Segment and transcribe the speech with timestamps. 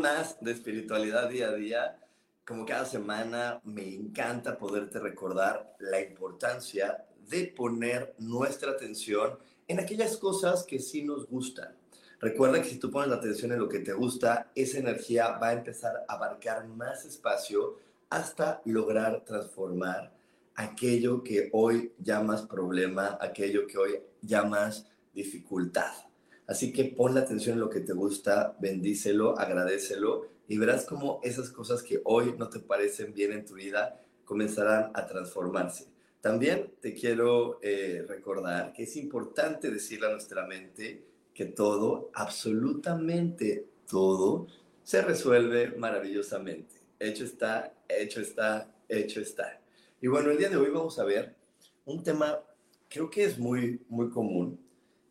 [0.00, 1.98] Más de espiritualidad día a día.
[2.46, 10.16] Como cada semana, me encanta poderte recordar la importancia de poner nuestra atención en aquellas
[10.16, 11.76] cosas que sí nos gustan.
[12.18, 15.48] Recuerda que si tú pones la atención en lo que te gusta, esa energía va
[15.48, 17.76] a empezar a abarcar más espacio
[18.08, 20.14] hasta lograr transformar
[20.54, 26.09] aquello que hoy llamas problema, aquello que hoy llamas dificultad.
[26.50, 31.20] Así que pon la atención en lo que te gusta, bendícelo, agradecelo y verás cómo
[31.22, 35.86] esas cosas que hoy no te parecen bien en tu vida comenzarán a transformarse.
[36.20, 43.68] También te quiero eh, recordar que es importante decirle a nuestra mente que todo, absolutamente
[43.88, 44.48] todo,
[44.82, 46.74] se resuelve maravillosamente.
[46.98, 49.60] Hecho está, hecho está, hecho está.
[50.00, 51.36] Y bueno, el día de hoy vamos a ver
[51.84, 52.40] un tema,
[52.88, 54.58] creo que es muy, muy común,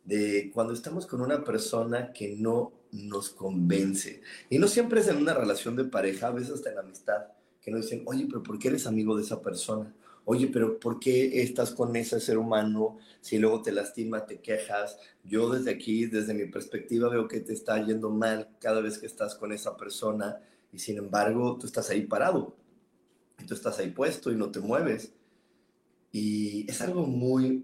[0.09, 4.21] de cuando estamos con una persona que no nos convence.
[4.49, 7.27] Y no siempre es en una relación de pareja, a veces hasta en amistad,
[7.61, 9.93] que nos dicen, oye, pero ¿por qué eres amigo de esa persona?
[10.25, 14.97] Oye, pero ¿por qué estás con ese ser humano si luego te lastima, te quejas?
[15.23, 19.05] Yo desde aquí, desde mi perspectiva, veo que te está yendo mal cada vez que
[19.05, 20.41] estás con esa persona
[20.73, 22.55] y sin embargo tú estás ahí parado
[23.39, 25.14] y tú estás ahí puesto y no te mueves.
[26.11, 27.64] Y es algo muy,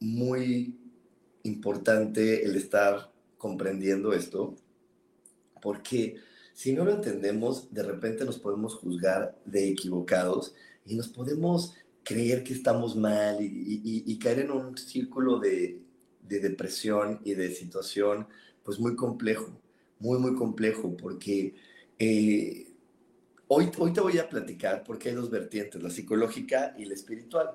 [0.00, 0.77] muy
[1.48, 4.54] importante el estar comprendiendo esto,
[5.60, 6.16] porque
[6.52, 10.54] si no lo entendemos, de repente nos podemos juzgar de equivocados
[10.84, 15.80] y nos podemos creer que estamos mal y, caer en un círculo de,
[16.22, 18.26] depresión y de situación
[18.62, 19.50] pues muy complejo,
[19.98, 21.54] muy, muy complejo, porque
[21.98, 22.66] eh,
[23.46, 27.50] hoy, hoy te voy a platicar porque hay dos vertientes, la psicológica y la espiritual.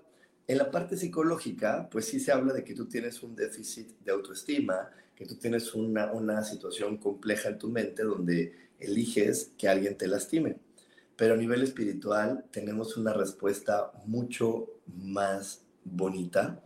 [0.46, 4.12] En la parte psicológica, pues sí se habla de que tú tienes un déficit de
[4.12, 9.98] autoestima, que tú tienes una, una situación compleja en tu mente donde eliges que alguien
[9.98, 10.58] te lastime.
[11.16, 16.62] Pero a nivel espiritual tenemos una respuesta mucho más bonita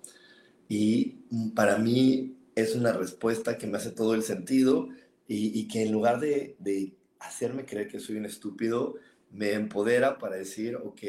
[0.69, 1.17] y
[1.55, 4.89] para mí es una respuesta que me hace todo el sentido
[5.27, 8.95] y, que en lugar de, de hacerme creer que soy un estúpido,
[9.29, 11.01] me empodera para decir, ok,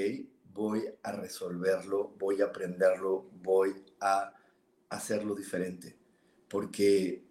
[0.59, 4.35] voy a resolverlo, voy a aprenderlo, voy a
[4.89, 5.97] hacerlo diferente.
[6.49, 7.23] Porque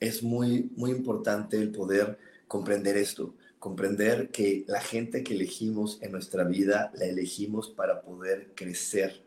[0.00, 2.18] es muy, muy importante el poder
[2.48, 8.52] comprender esto, comprender que la gente que elegimos en nuestra vida la elegimos para poder
[8.56, 9.24] crecer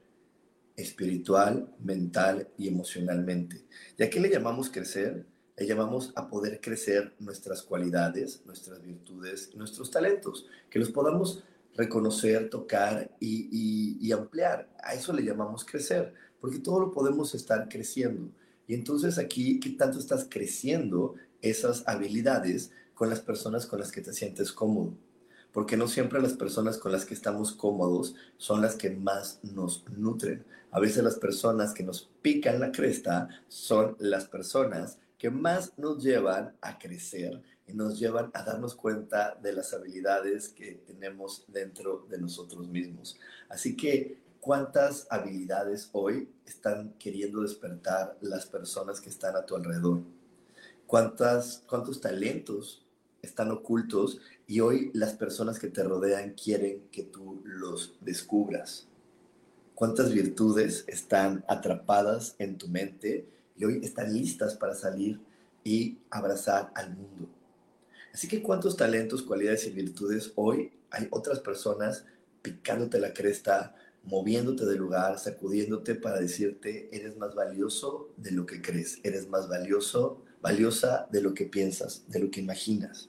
[0.76, 3.64] espiritual, mental y emocionalmente.
[3.98, 5.26] ¿Y a qué le llamamos crecer?
[5.56, 11.44] Le llamamos a poder crecer nuestras cualidades, nuestras virtudes, nuestros talentos, que los podamos
[11.80, 14.70] reconocer, tocar y, ampliar.
[14.84, 18.30] A eso le llamamos crecer, porque todo lo podemos estar creciendo.
[18.68, 24.02] Y entonces aquí, ¿qué tanto estás creciendo esas habilidades con las personas con las que
[24.02, 24.94] te sientes cómodo?
[25.54, 29.86] Porque no siempre las personas con las que estamos cómodos son las que más nos
[29.90, 30.44] nutren.
[30.72, 36.04] A veces las personas que nos pican la cresta son las personas que más nos
[36.04, 42.06] llevan a crecer y nos llevan a darnos cuenta de las habilidades que tenemos dentro
[42.10, 43.18] de nosotros mismos.
[43.48, 50.02] Así que, ¿cuántas habilidades hoy están queriendo despertar las personas que están a tu alrededor?
[50.88, 52.84] ¿Cuántas, ¿Cuántos talentos
[53.22, 58.88] están ocultos y hoy las personas que te rodean quieren que tú los descubras?
[59.76, 65.22] ¿Cuántas virtudes están atrapadas en tu mente y hoy están listas para salir
[65.64, 67.39] y abrazar al mundo?
[68.20, 72.04] Así que cuántos talentos, cualidades y virtudes hoy hay otras personas
[72.42, 78.62] picándote la cresta, moviéndote del lugar, sacudiéndote para decirte, eres más valioso de lo que
[78.62, 83.08] crees, eres más valioso, valiosa de lo que piensas, de lo que imaginas.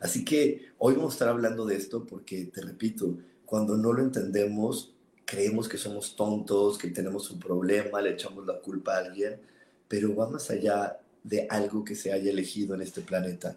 [0.00, 3.16] Así que hoy vamos a estar hablando de esto porque, te repito,
[3.46, 4.94] cuando no lo entendemos,
[5.24, 9.40] creemos que somos tontos, que tenemos un problema, le echamos la culpa a alguien,
[9.88, 13.56] pero va más allá de algo que se haya elegido en este planeta.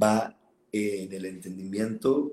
[0.00, 0.38] Va
[0.72, 2.32] en el entendimiento,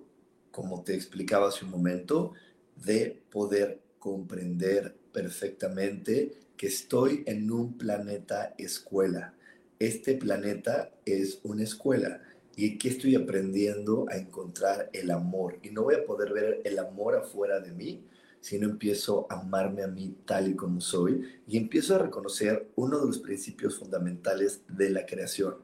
[0.51, 2.33] como te explicaba hace un momento,
[2.75, 9.35] de poder comprender perfectamente que estoy en un planeta escuela.
[9.79, 12.21] Este planeta es una escuela
[12.55, 15.59] y aquí estoy aprendiendo a encontrar el amor.
[15.61, 18.03] Y no voy a poder ver el amor afuera de mí
[18.41, 22.71] si no empiezo a amarme a mí tal y como soy y empiezo a reconocer
[22.75, 25.55] uno de los principios fundamentales de la creación.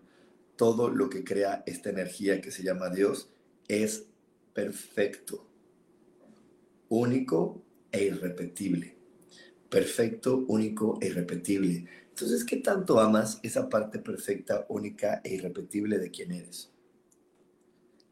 [0.56, 3.30] Todo lo que crea esta energía que se llama Dios
[3.68, 4.06] es
[4.54, 5.46] perfecto,
[6.90, 8.96] único e irrepetible.
[9.70, 11.88] Perfecto, único e irrepetible.
[12.10, 16.72] Entonces, ¿qué tanto amas esa parte perfecta, única e irrepetible de quién eres?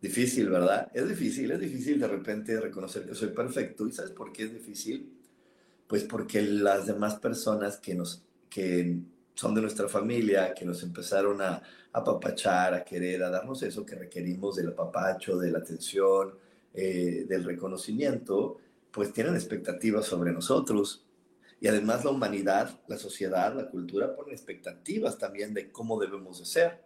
[0.01, 0.91] Difícil, ¿verdad?
[0.93, 3.87] Es difícil, es difícil de repente reconocer que soy perfecto.
[3.87, 5.11] ¿Y sabes por qué es difícil?
[5.87, 8.99] Pues porque las demás personas que, nos, que
[9.33, 11.61] son de nuestra familia, que nos empezaron a
[11.93, 16.35] apapachar, a querer, a darnos eso que requerimos del apapacho, de la atención,
[16.73, 18.57] eh, del reconocimiento,
[18.91, 21.05] pues tienen expectativas sobre nosotros.
[21.61, 26.45] Y además la humanidad, la sociedad, la cultura ponen expectativas también de cómo debemos de
[26.45, 26.83] ser.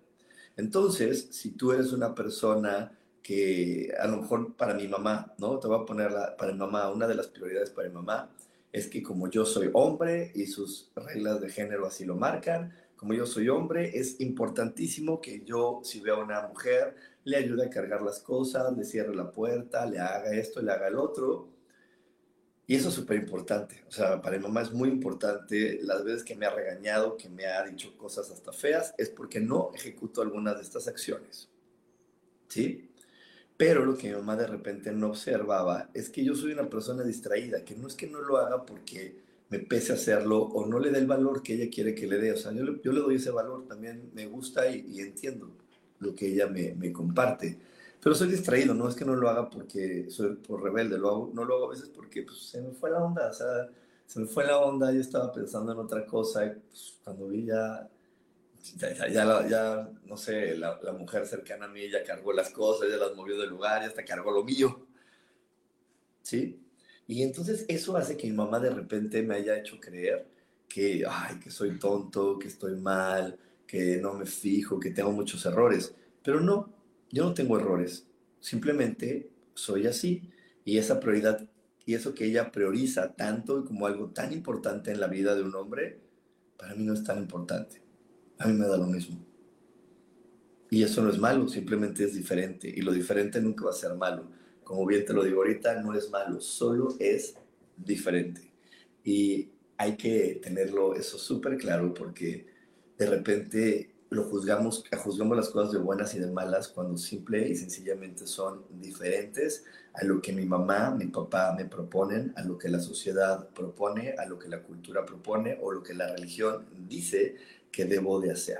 [0.56, 2.99] Entonces, si tú eres una persona
[3.30, 5.60] que a lo mejor para mi mamá, ¿no?
[5.60, 8.28] Te voy a poner para mi mamá, una de las prioridades para mi mamá
[8.72, 13.14] es que como yo soy hombre y sus reglas de género así lo marcan, como
[13.14, 17.70] yo soy hombre, es importantísimo que yo, si veo a una mujer, le ayude a
[17.70, 21.50] cargar las cosas, le cierre la puerta, le haga esto, le haga el otro.
[22.66, 23.84] Y eso es súper importante.
[23.88, 25.78] O sea, para mi mamá es muy importante.
[25.84, 29.40] Las veces que me ha regañado, que me ha dicho cosas hasta feas, es porque
[29.40, 31.48] no ejecuto algunas de estas acciones.
[32.48, 32.89] ¿Sí?
[33.60, 37.04] Pero lo que mi mamá de repente no observaba es que yo soy una persona
[37.04, 39.18] distraída, que no es que no lo haga porque
[39.50, 42.32] me pese hacerlo o no le dé el valor que ella quiere que le dé.
[42.32, 45.52] O sea, yo, yo le doy ese valor, también me gusta y, entiendo
[46.00, 47.60] lo que ella me, me, comparte.
[48.02, 51.32] Pero soy distraído, no es que no lo haga porque soy por rebelde, lo hago,
[51.34, 53.70] no lo hago a veces porque pues, se me fue la onda, o sea,
[54.06, 57.48] se me fue la onda, yo estaba pensando en otra cosa y pues, cuando vi
[57.48, 57.90] ya
[58.78, 63.16] ya, ya, no sé, la, mujer cercana a mí ya cargó las cosas, ya las
[63.16, 64.88] movió del lugar, ya hasta cargó lo mío.
[66.22, 66.60] ¿Sí?
[67.08, 70.28] Y entonces eso hace que mi mamá de repente me haya hecho creer
[70.68, 75.46] que, ay, que soy tonto, que estoy mal, que no me fijo, que tengo muchos
[75.46, 75.96] errores.
[76.24, 76.72] Pero no,
[77.10, 78.06] yo no tengo errores.
[78.40, 80.30] Simplemente soy así.
[80.66, 81.48] Y esa prioridad
[81.86, 85.56] y eso que ella prioriza tanto como algo tan importante en la vida de un
[85.56, 86.00] hombre,
[86.58, 87.89] para mí no es tan importante
[88.40, 89.18] a mí me da lo mismo.
[90.72, 92.72] Y eso no es malo, simplemente es diferente.
[92.74, 94.24] Y lo diferente nunca va a ser malo.
[94.64, 97.36] Como bien te lo digo ahorita, no es malo, solo es
[97.76, 98.52] diferente.
[99.04, 102.46] Y hay que tenerlo eso súper claro porque
[102.98, 107.56] de repente lo juzgamos, juzgamos las cosas de buenas y de malas cuando simple y
[107.56, 112.70] sencillamente son diferentes a lo que mi mamá, mi papá me proponen, a lo que
[112.70, 117.36] la sociedad propone, a lo que la cultura propone o lo que la religión dice
[117.72, 118.60] que debo de hacer.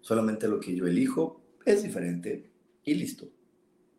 [0.00, 2.50] Solamente lo que yo elijo es diferente
[2.84, 3.28] y listo.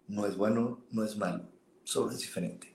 [0.07, 1.49] No es bueno, no es malo,
[1.83, 2.73] solo es diferente.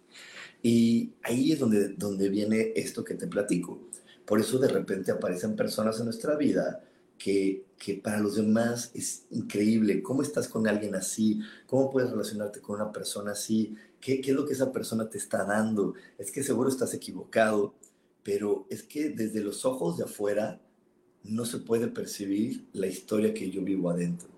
[0.63, 3.89] Y ahí es donde, donde viene esto que te platico.
[4.25, 6.85] Por eso de repente aparecen personas en nuestra vida
[7.17, 10.03] que, que, para los demás es increíble.
[10.03, 11.41] ¿Cómo estás con alguien así?
[11.67, 13.77] ¿Cómo puedes relacionarte con una persona así?
[14.01, 15.95] ¿Qué, ¿Qué es lo que esa persona te está dando?
[16.19, 17.75] Es que seguro estás equivocado,
[18.23, 20.61] pero es que desde los ojos de afuera
[21.29, 24.29] no se puede percibir la historia que yo vivo adentro.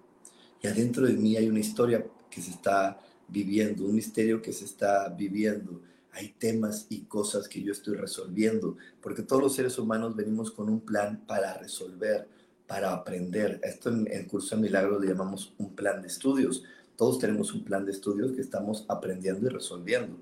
[0.63, 4.65] Y adentro de mí hay una historia que se está viviendo, un misterio que se
[4.65, 5.81] está viviendo.
[6.13, 10.69] Hay temas y cosas que yo estoy resolviendo, porque todos los seres humanos venimos con
[10.69, 12.29] un plan para resolver,
[12.67, 13.61] para aprender.
[13.63, 16.65] Esto en el curso de milagros le llamamos un plan de estudios.
[16.97, 20.17] Todos tenemos un plan de estudios que estamos aprendiendo y resolviendo.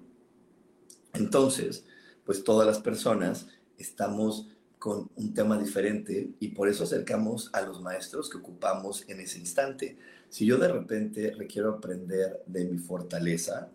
[1.15, 1.85] Entonces,
[2.25, 3.49] pues todas las personas
[3.79, 4.47] estamos
[4.79, 9.39] con un tema diferente y por eso acercamos a los maestros que ocupamos en ese
[9.39, 9.97] instante.
[10.29, 13.71] Si yo de repente requiero aprender de mi fortaleza,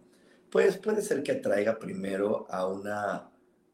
[0.50, 3.30] pues puede ser que atraiga primero a una,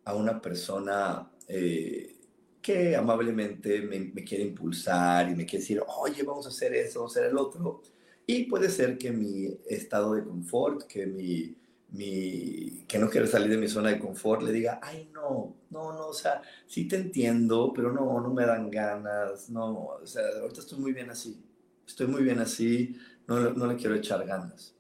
[0.06, 2.16] a una persona eh,
[2.62, 7.00] que amablemente me, me, quiere impulsar y me quiere decir, oye, vamos a hacer eso,
[7.00, 7.82] vamos a hacer el otro.
[8.26, 11.56] Y puede ser que mi estado de confort, que mi,
[11.92, 15.94] mi, que no quiere salir de mi zona de confort, le diga, ay, no, no,
[15.94, 20.24] no, o sea, sí te entiendo, pero no, no me dan ganas, no, o sea,
[20.42, 21.44] ahorita estoy muy bien así,
[21.88, 22.96] estoy muy bien así,
[23.28, 24.76] no, no le quiero echar ganas.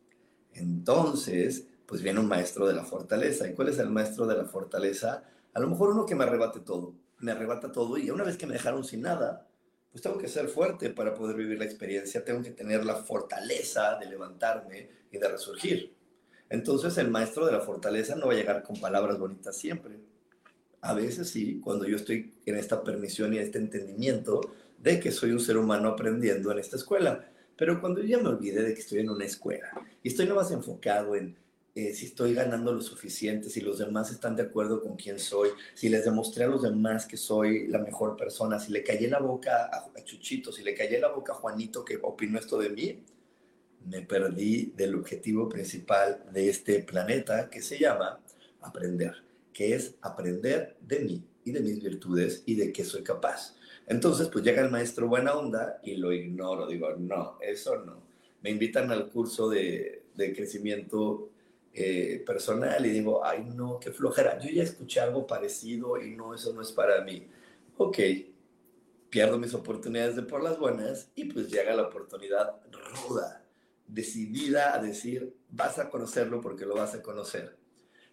[0.53, 3.47] Entonces, pues viene un maestro de la fortaleza.
[3.49, 5.23] ¿Y cuál es el maestro de la fortaleza?
[5.53, 8.45] A lo mejor uno que me arrebate todo, me arrebata todo y una vez que
[8.45, 9.47] me dejaron sin nada,
[9.91, 13.97] pues tengo que ser fuerte para poder vivir la experiencia, tengo que tener la fortaleza
[13.97, 15.95] de levantarme y de resurgir.
[16.49, 19.99] Entonces el maestro de la fortaleza no va a llegar con palabras bonitas siempre.
[20.81, 24.41] A veces sí, cuando yo estoy en esta permisión y este entendimiento
[24.77, 27.29] de que soy un ser humano aprendiendo en esta escuela.
[27.57, 29.69] Pero cuando yo ya me olvidé de que estoy en una escuela
[30.01, 31.35] y estoy más enfocado en
[31.75, 35.49] eh, si estoy ganando lo suficiente, si los demás están de acuerdo con quién soy,
[35.75, 39.19] si les demostré a los demás que soy la mejor persona, si le callé la
[39.19, 42.69] boca a, a Chuchito, si le callé la boca a Juanito que opinó esto de
[42.69, 43.03] mí,
[43.85, 48.19] me perdí del objetivo principal de este planeta que se llama
[48.61, 49.15] aprender,
[49.53, 53.55] que es aprender de mí y de mis virtudes y de qué soy capaz.
[53.87, 58.03] Entonces, pues llega el maestro buena onda y lo ignoro, digo, no, eso no.
[58.41, 61.29] Me invitan al curso de, de crecimiento
[61.73, 66.33] eh, personal y digo, ay no, qué flojera, yo ya escuché algo parecido y no,
[66.33, 67.27] eso no es para mí.
[67.77, 67.97] Ok,
[69.09, 72.55] pierdo mis oportunidades de por las buenas y pues llega la oportunidad
[73.07, 73.43] ruda,
[73.89, 77.57] decidida a decir, vas a conocerlo porque lo vas a conocer.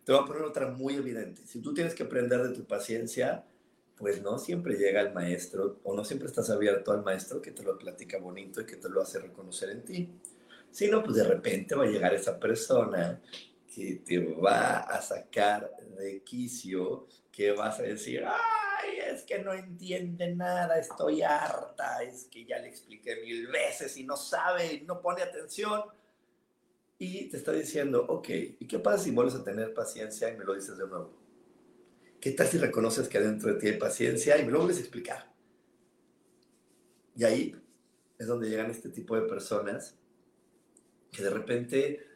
[0.04, 1.47] Te voy a poner otra muy evidente.
[1.47, 3.45] Si tú tienes que aprender de tu paciencia,
[3.97, 7.62] pues no siempre llega el maestro o no siempre estás abierto al maestro que te
[7.62, 10.11] lo platica bonito y que te lo hace reconocer en ti
[10.76, 13.18] sino pues de repente va a llegar esa persona
[13.75, 18.23] que te va a sacar de quicio, que vas a decir,
[18.78, 23.97] ay, es que no entiende nada, estoy harta, es que ya le expliqué mil veces
[23.97, 25.83] y no sabe, no pone atención.
[26.99, 28.28] Y te está diciendo, ok,
[28.59, 31.12] ¿y qué pasa si vuelves a tener paciencia y me lo dices de nuevo?
[32.21, 34.80] ¿Qué tal si reconoces que adentro de ti hay paciencia y me lo vuelves a
[34.80, 35.33] explicar?
[37.14, 37.56] Y ahí
[38.18, 39.97] es donde llegan este tipo de personas
[41.12, 42.06] que de repente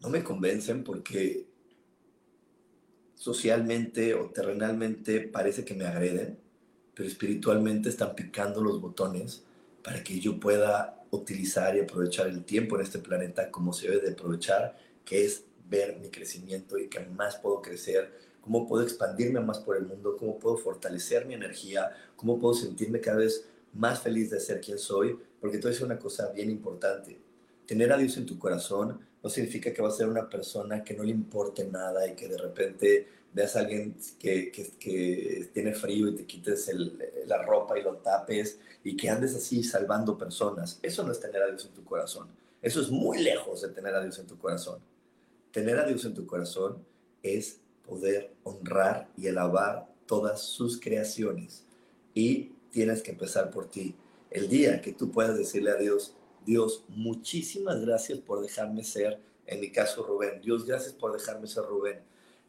[0.00, 1.49] no me convencen porque
[3.20, 6.38] socialmente o terrenalmente parece que me agreden,
[6.94, 9.44] pero espiritualmente están picando los botones
[9.84, 14.00] para que yo pueda utilizar y aprovechar el tiempo en este planeta como se debe
[14.06, 18.10] de aprovechar, que es ver mi crecimiento y que más puedo crecer,
[18.40, 23.00] cómo puedo expandirme más por el mundo, cómo puedo fortalecer mi energía, cómo puedo sentirme
[23.00, 27.20] cada vez más feliz de ser quien soy, porque todo es una cosa bien importante.
[27.66, 30.94] Tener a Dios en tu corazón no significa que vas a ser una persona que
[30.94, 36.08] no le importe nada y que de repente veas a alguien que, que, tiene frío
[36.08, 36.70] y te quites
[37.26, 40.78] la ropa y lo tapes y que andes así salvando personas.
[40.82, 42.28] Eso no es tener a Dios en tu corazón.
[42.62, 44.80] Eso es muy lejos de tener a Dios en tu corazón.
[45.52, 46.84] Tener a Dios en tu corazón
[47.22, 51.64] es poder honrar y alabar todas sus creaciones.
[52.14, 53.94] Y tienes que empezar por ti.
[54.30, 56.14] El día que tú puedas decirle a Dios,
[56.46, 60.40] Dios, muchísimas gracias por dejarme ser, en mi caso Rubén.
[60.40, 62.00] Dios, gracias por dejarme ser Rubén.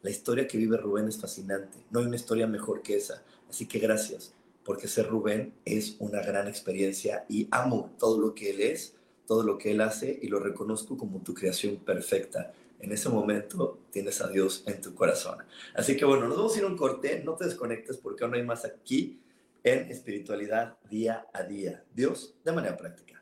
[0.02, 1.78] La historia que vive Rubén es fascinante.
[1.90, 3.22] No hay una historia mejor que esa.
[3.48, 4.34] Así que gracias,
[4.64, 8.94] porque ser Rubén es una gran experiencia y amo todo lo que él es,
[9.26, 12.52] todo lo que él hace y lo reconozco como tu creación perfecta.
[12.80, 15.38] En ese momento tienes a Dios en tu corazón.
[15.74, 17.22] Así que bueno, nos vamos a ir a un corte.
[17.24, 19.20] No te desconectes porque aún hay más aquí
[19.62, 21.84] en espiritualidad día a día.
[21.94, 23.21] Dios de manera práctica.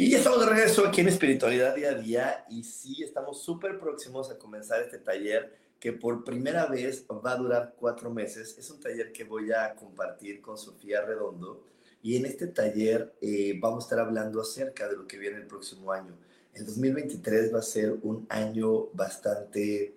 [0.00, 3.80] Y ya estamos de regreso aquí en Espiritualidad Día a Día y sí, estamos súper
[3.80, 8.54] próximos a comenzar este taller que por primera vez va a durar cuatro meses.
[8.56, 11.64] Es un taller que voy a compartir con Sofía Redondo
[12.00, 15.48] y en este taller eh, vamos a estar hablando acerca de lo que viene el
[15.48, 16.16] próximo año.
[16.54, 19.96] El 2023 va a ser un año bastante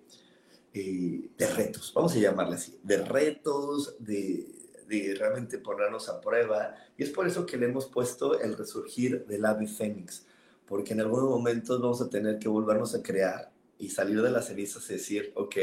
[0.73, 4.60] eh, de retos, vamos a llamarle así, de retos, de
[4.99, 6.75] de realmente ponernos a prueba.
[6.97, 10.25] Y es por eso que le hemos puesto el resurgir del ave fénix,
[10.67, 14.47] porque en algunos momentos vamos a tener que volvernos a crear y salir de las
[14.47, 15.55] cenizas y decir, ok,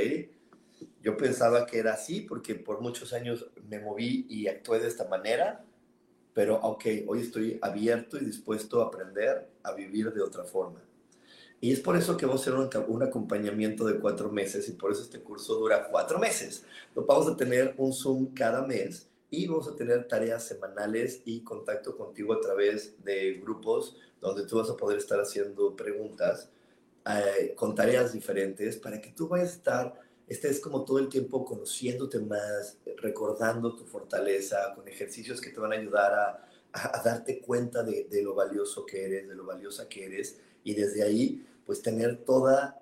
[1.02, 5.06] yo pensaba que era así porque por muchos años me moví y actué de esta
[5.08, 5.64] manera,
[6.32, 10.80] pero ok, hoy estoy abierto y dispuesto a aprender a vivir de otra forma.
[11.60, 14.72] Y es por eso que vamos a hacer un, un, acompañamiento de cuatro meses y
[14.72, 16.64] por eso este curso dura cuatro meses.
[16.94, 21.96] Vamos a tener un Zoom cada mes y vamos a tener tareas semanales y contacto
[21.96, 26.50] contigo a través de grupos donde tú vas a poder estar haciendo preguntas
[27.06, 31.44] eh, con tareas diferentes para que tú vayas a estar, estés como todo el tiempo
[31.44, 37.02] conociéndote más, recordando tu fortaleza, con ejercicios que te van a ayudar a, a, a
[37.02, 41.02] darte cuenta de, de lo valioso que eres, de lo valiosa que eres y desde
[41.02, 42.80] ahí pues tener toda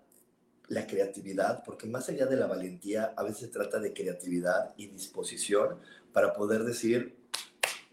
[0.69, 4.89] la creatividad, porque más allá de la valentía, a veces se trata de creatividad y
[4.89, 5.79] disposición
[6.17, 7.15] para poder decir,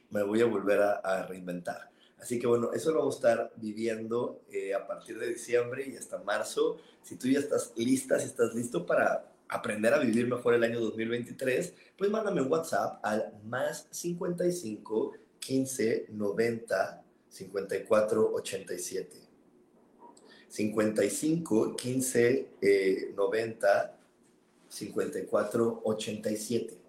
[0.10, 1.92] me voy a volver a, reinventar.
[2.22, 5.98] Así que bueno, eso lo vamos a estar viviendo eh, a partir de diciembre y
[5.98, 6.78] hasta marzo.
[7.02, 10.80] Si tú ya estás lista, si estás listo para aprender a vivir mejor el año
[10.80, 19.18] 2023, pues mándame un WhatsApp al más 55 15 90 54 87.
[20.48, 22.50] 55 15
[23.18, 23.98] 90
[24.70, 26.83] 54 87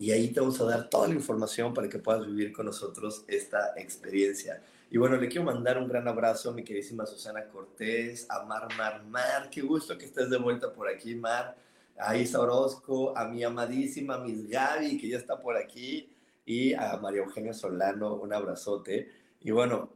[0.00, 3.22] y ahí te vamos a dar toda la información para que puedas vivir con nosotros
[3.28, 4.62] esta experiencia.
[4.90, 8.66] Y bueno, le quiero mandar un gran abrazo a mi queridísima Susana Cortés, a Mar
[8.78, 11.54] Mar Mar, qué gusto que estés de vuelta por aquí, Mar,
[11.98, 16.10] a Isa Orozco, a mi amadísima Miss Gaby, que ya está por aquí,
[16.46, 19.12] y a María Eugenia Solano, un abrazote.
[19.42, 19.90] Y bueno,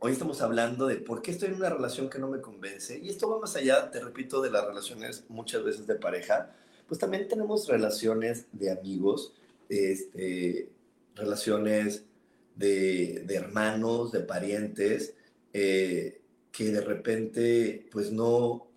[0.00, 3.08] hoy estamos hablando de por qué estoy en una relación que no me convence, y
[3.08, 6.54] esto va más allá, te repito, de las relaciones muchas veces de pareja,
[6.88, 9.32] pues también tenemos relaciones de amigos,
[9.68, 10.70] este,
[11.14, 12.04] relaciones
[12.56, 15.14] de, hermanos, de parientes,
[15.52, 16.20] eh,
[16.52, 18.68] que de repente pues no,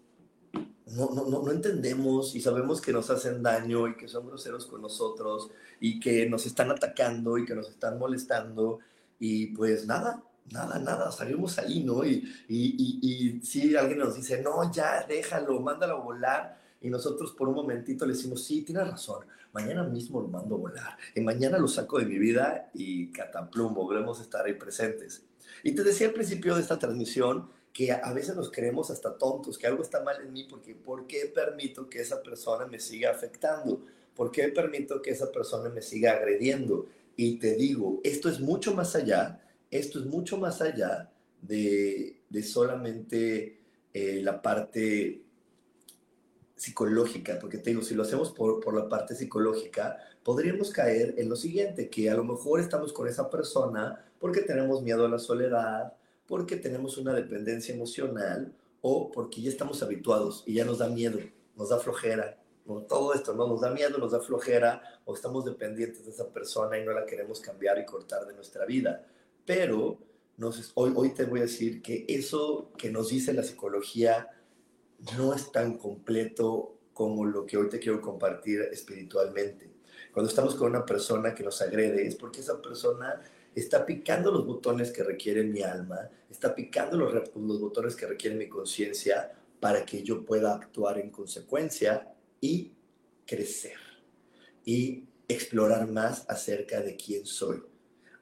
[0.88, 4.82] no, no, no, entendemos y sabemos que nos hacen daño y que son groseros con
[4.82, 8.80] nosotros y que nos están atacando y que nos están molestando
[9.20, 12.06] y pues nada, nada, nada, salimos ahí, ¿no?
[12.06, 16.90] Y, y, y, y si alguien nos dice, no, ya, déjalo, mándalo a volar, y
[16.90, 20.98] nosotros por un momentito le decimos, sí, tienes razón, mañana mismo lo mando a volar,
[21.16, 25.24] y mañana lo saco de mi vida y cataplum, volvemos a estar ahí presentes.
[25.64, 29.58] Y te decía al principio de esta transmisión que a veces nos creemos hasta tontos,
[29.58, 33.12] que algo está mal en mí porque ¿por qué permito que esa persona me siga
[33.12, 33.84] afectando?
[34.16, 36.88] ¿Por qué permito que esa persona me siga agrediendo?
[37.16, 41.12] Y te digo, esto es mucho más allá, esto es mucho más allá
[41.42, 43.60] de, de solamente
[43.94, 45.22] eh, la parte
[46.58, 51.30] psicológica, porque te digo, si lo hacemos por, por, la parte psicológica, podríamos caer en
[51.30, 55.20] lo siguiente, que a lo mejor estamos con esa persona porque tenemos miedo a la
[55.20, 55.94] soledad,
[56.28, 61.20] porque tenemos una dependencia emocional o porque ya estamos habituados y ya nos da miedo,
[61.56, 62.38] nos da flojera.
[62.90, 63.48] Todo esto ¿no?
[63.48, 67.06] nos da miedo, nos da flojera o estamos dependientes de esa persona y no la
[67.06, 69.06] queremos cambiar y cortar de nuestra vida.
[69.46, 70.00] Pero
[70.36, 74.28] nos, hoy, hoy te voy a decir que eso que nos dice la psicología
[75.16, 79.70] no es tan completo como lo que hoy te quiero compartir espiritualmente.
[80.12, 83.22] Cuando estamos con una persona que nos agrede es porque esa persona
[83.54, 88.48] está picando los botones que requiere mi alma, está picando los, botones que requiere mi
[88.48, 92.74] conciencia para que yo pueda actuar en consecuencia y
[93.26, 93.78] crecer
[94.66, 97.62] y explorar más acerca de quién soy.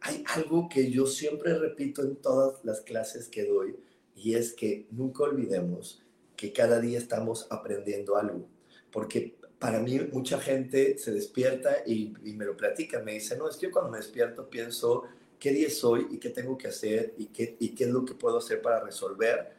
[0.01, 3.75] Hay algo que yo siempre repito en todas las clases que doy
[4.15, 6.04] y es que nunca olvidemos
[6.35, 8.47] que cada día estamos aprendiendo algo,
[8.91, 13.57] porque para mí mucha gente se despierta y, me lo platica, me dice, no, es
[13.57, 15.03] que yo cuando me despierto pienso
[15.39, 18.13] qué día soy y qué tengo que hacer y qué, y qué es lo que
[18.13, 19.55] puedo hacer para resolver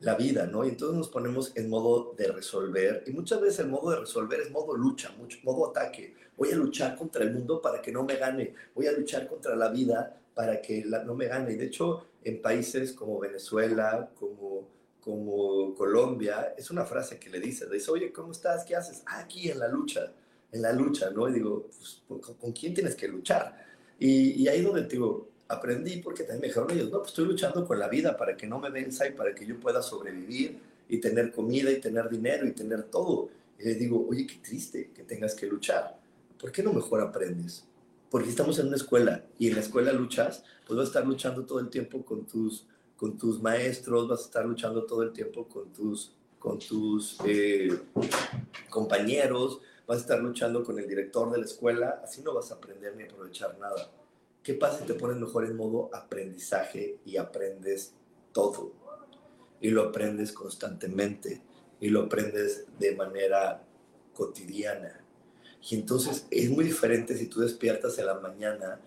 [0.00, 0.64] la vida, ¿no?
[0.64, 4.40] Y entonces nos ponemos en modo de resolver y muchas veces el modo de resolver
[4.40, 6.14] es modo lucha, modo ataque.
[6.36, 9.56] Voy a luchar contra el mundo para que no me gane, voy a luchar contra
[9.56, 11.52] la vida para que no me gane.
[11.52, 14.68] Y de hecho, en países como Venezuela, como
[15.06, 18.64] como Colombia, es una frase que le dice, dice, oye, ¿cómo estás?
[18.64, 19.04] ¿Qué haces?
[19.06, 20.12] Ah, aquí en la lucha,
[20.50, 21.28] en la lucha, ¿no?
[21.28, 22.02] Y digo, pues,
[22.40, 23.56] ¿con, quién tienes que luchar?
[24.00, 27.78] Y, ahí donde digo, aprendí porque también me dijeron ellos, no, pues estoy luchando con
[27.78, 31.30] la vida para que no me venza y para que yo pueda sobrevivir y tener
[31.30, 33.28] comida y tener dinero y tener todo.
[33.60, 36.00] Y le digo, oye, qué triste que tengas que luchar.
[36.36, 37.64] ¿Por qué no mejor aprendes?
[38.10, 41.46] Porque estamos en una escuela y en la escuela luchas, pues vas a estar luchando
[41.46, 42.66] todo el tiempo con tus
[42.96, 47.68] con tus maestros, vas a estar luchando todo el tiempo con tus, con tus eh,
[48.70, 52.54] compañeros, vas a estar luchando con el director de la escuela, así no vas a
[52.54, 53.90] aprender ni aprovechar nada.
[54.42, 57.92] ¿Qué pasa si te pones mejor en modo aprendizaje y aprendes
[58.32, 58.72] todo?
[59.60, 61.42] Y lo aprendes constantemente
[61.80, 63.62] y lo aprendes de manera
[64.14, 65.00] cotidiana.
[65.68, 68.80] Y entonces es muy diferente si tú despiertas en la mañana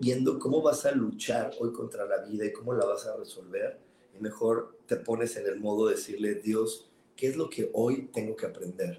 [0.00, 3.78] viendo cómo vas a luchar hoy contra la vida y cómo la vas a resolver,
[4.18, 8.08] y mejor te pones en el modo de decirle, Dios, ¿qué es lo que hoy
[8.12, 8.98] tengo que aprender?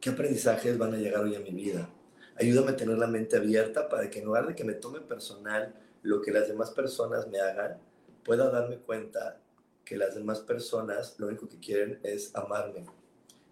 [0.00, 1.90] ¿Qué aprendizajes van a llegar hoy a mi vida?
[2.36, 5.74] Ayúdame a tener la mente abierta para que en lugar de que me tome personal
[6.02, 7.78] lo que las demás personas me hagan,
[8.24, 9.40] pueda darme cuenta
[9.84, 12.86] que las demás personas lo único que quieren es amarme,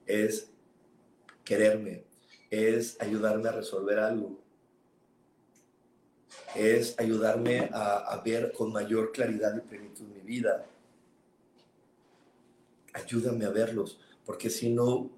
[0.06, 0.50] es
[1.44, 2.04] quererme,
[2.50, 4.40] es ayudarme a resolver algo,
[6.54, 10.66] es ayudarme a, ver con mayor claridad y plenitud mi vida.
[12.92, 15.10] Ayúdame a verlos, porque si no,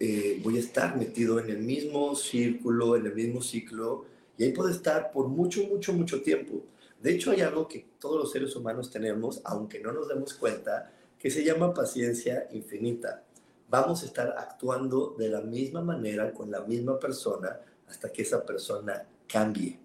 [0.00, 4.04] eh, voy a estar metido en el mismo círculo, en el mismo ciclo,
[4.36, 6.62] y ahí puedo estar por mucho, mucho, mucho tiempo.
[7.00, 10.92] De hecho, hay algo que todos los seres humanos tenemos, aunque no nos demos cuenta,
[11.18, 13.24] que se llama paciencia infinita.
[13.68, 18.44] Vamos a estar actuando de la misma manera con la misma persona hasta que esa
[18.44, 19.78] persona cambie.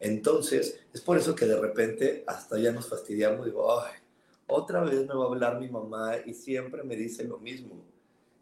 [0.00, 3.92] Entonces, es por eso que de repente hasta ya nos fastidiamos, digo, ay,
[4.46, 7.84] otra vez me va a hablar mi mamá y siempre me dice lo mismo.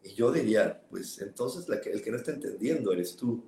[0.02, 3.42] Y yo diría, pues entonces el que no está entendiendo eres tú.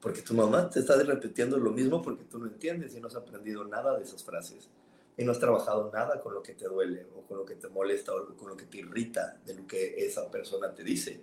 [0.00, 3.16] Porque tu mamá te está repitiendo lo mismo porque tú no entiendes y no has
[3.16, 4.70] aprendido nada de esas frases.
[5.16, 7.68] Y no has trabajado nada con lo que te duele o con lo que te
[7.68, 11.20] molesta o con lo que te irrita de lo que esa persona te dice.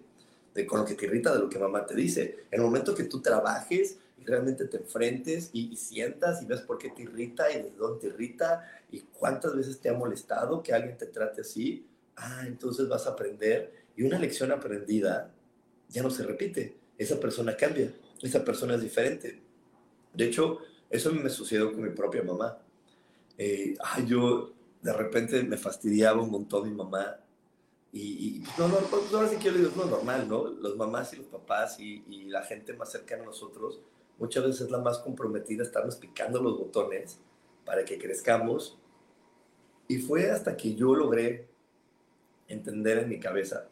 [0.53, 2.45] De, con lo que te irrita de lo que mamá te dice.
[2.51, 6.89] En el momento que tú trabajes realmente te enfrentes y, sientas y ves por qué
[6.89, 10.97] te irrita y desde dónde te irrita y cuántas veces te ha molestado que alguien
[10.97, 11.85] te trate así,
[12.15, 15.31] ah, entonces vas a aprender y una lección aprendida
[15.89, 19.41] ya no se repite, esa persona cambia, esa persona es diferente.
[20.13, 20.59] De hecho,
[20.89, 22.57] eso me sucedió con mi propia mamá.
[23.37, 23.75] Eh,
[24.07, 27.19] yo de repente me fastidiaba un montón mi mamá
[27.91, 30.47] y, no, no, pues, ahora sí que yo le digo, es normal, ¿no?
[30.47, 33.79] Los mamás y los papás y, y la gente más cercana a nosotros
[34.17, 37.19] muchas veces es la más comprometida, estarnos picando los botones
[37.65, 38.77] para que crezcamos.
[39.87, 41.47] Y fue hasta que yo logré
[42.47, 43.67] entender en mi cabeza,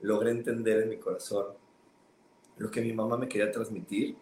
[0.00, 1.46] logré entender en mi corazón
[2.56, 4.16] lo que mi mamá me quería transmitir,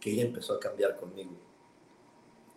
[0.00, 1.36] que ella empezó a cambiar conmigo.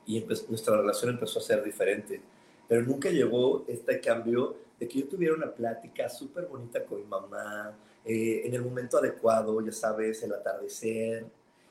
[0.06, 2.22] Y nuestra relación empezó a ser diferente.
[2.68, 7.06] Pero nunca llegó este cambio de que yo tuviera una plática súper bonita con mi
[7.06, 11.26] mamá, eh, en el momento adecuado, ya sabes, el atardecer,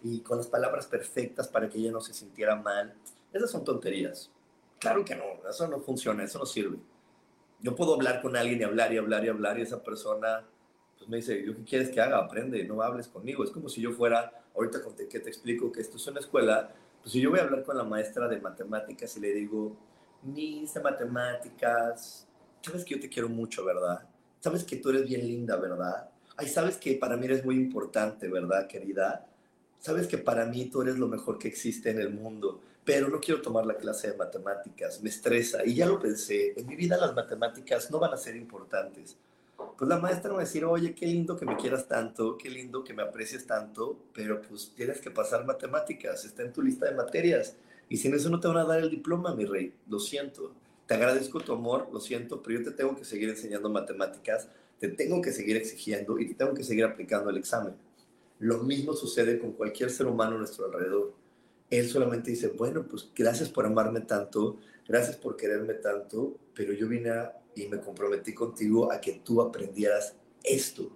[0.05, 2.95] y con las palabras perfectas para que ella no se sintiera mal.
[3.33, 4.31] Esas son tonterías.
[4.79, 6.77] Claro que no, eso no funciona, eso no sirve.
[7.61, 10.45] Yo puedo hablar con alguien y hablar y hablar y hablar y esa persona
[10.99, 12.19] pues me dice, ¿yo qué quieres que haga?
[12.19, 13.45] Aprende, no hables conmigo.
[13.45, 17.12] Es como si yo fuera, ahorita que te explico que esto es una escuela, pues
[17.12, 19.75] si yo voy a hablar con la maestra de matemáticas y le digo,
[20.23, 22.29] mis de matemáticas,
[22.61, 24.07] sabes que yo te quiero mucho, ¿verdad?
[24.40, 26.11] Sabes que tú eres bien linda, ¿verdad?
[26.37, 29.27] Ay, sabes que para mí eres muy importante, ¿verdad, querida?
[29.85, 33.20] Sabes que para mí tú eres lo mejor que existe en el mundo, pero no
[33.20, 35.62] quiero tomar la clase de matemáticas, me estresa.
[35.62, 39.18] Y ya lo pensé, en mi vida las matemáticas no van a ser importantes.
[39.77, 42.49] Pues la maestra me va a decir, oye, qué lindo que me quieras tanto, qué
[42.49, 46.87] lindo que me aprecies tanto, pero pues tienes que pasar matemáticas, está en tu lista
[46.87, 47.55] de materias.
[47.90, 49.75] Y sin eso no te van a dar el diploma, mi rey.
[49.90, 50.53] Lo siento.
[50.87, 54.88] Te agradezco tu amor, lo siento, pero yo te tengo que seguir enseñando matemáticas, te
[54.88, 57.75] tengo que seguir exigiendo y te tengo que seguir aplicando el examen.
[58.44, 61.14] Lo mismo sucede con cualquier ser humano a nuestro alrededor.
[61.70, 66.87] Él solamente dice, bueno, pues gracias por amarme tanto, gracias por quererme tanto, pero yo
[66.87, 67.11] vine
[67.54, 70.94] y me comprometí contigo a que tú aprendieras esto.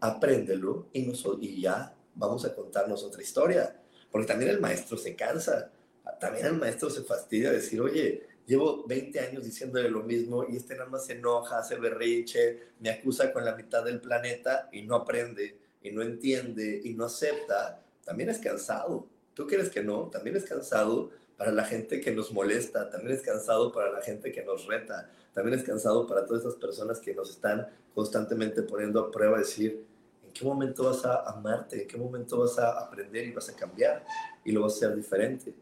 [0.00, 3.80] Apréndelo y, nos, y ya vamos a contarnos otra historia.
[4.10, 5.72] Porque también el maestro se cansa,
[6.20, 10.56] también el maestro se fastidia de decir, oye, llevo 20 años diciéndole lo mismo y
[10.56, 14.82] este nada más se enoja, hace berrinche, me acusa con la mitad del planeta y
[14.82, 19.06] no aprende y no entiende y no acepta, también es cansado.
[19.34, 20.08] ¿Tú crees que no?
[20.10, 24.30] También es cansado para la gente que nos molesta, también es cansado para la gente
[24.30, 29.00] que nos reta, también es cansado para todas esas personas que nos están constantemente poniendo
[29.00, 29.84] a prueba, decir,
[30.26, 31.82] ¿en qué momento vas a amarte?
[31.82, 34.04] ¿En qué momento vas a aprender y vas a cambiar?
[34.44, 35.54] Y lo vas a hacer diferente.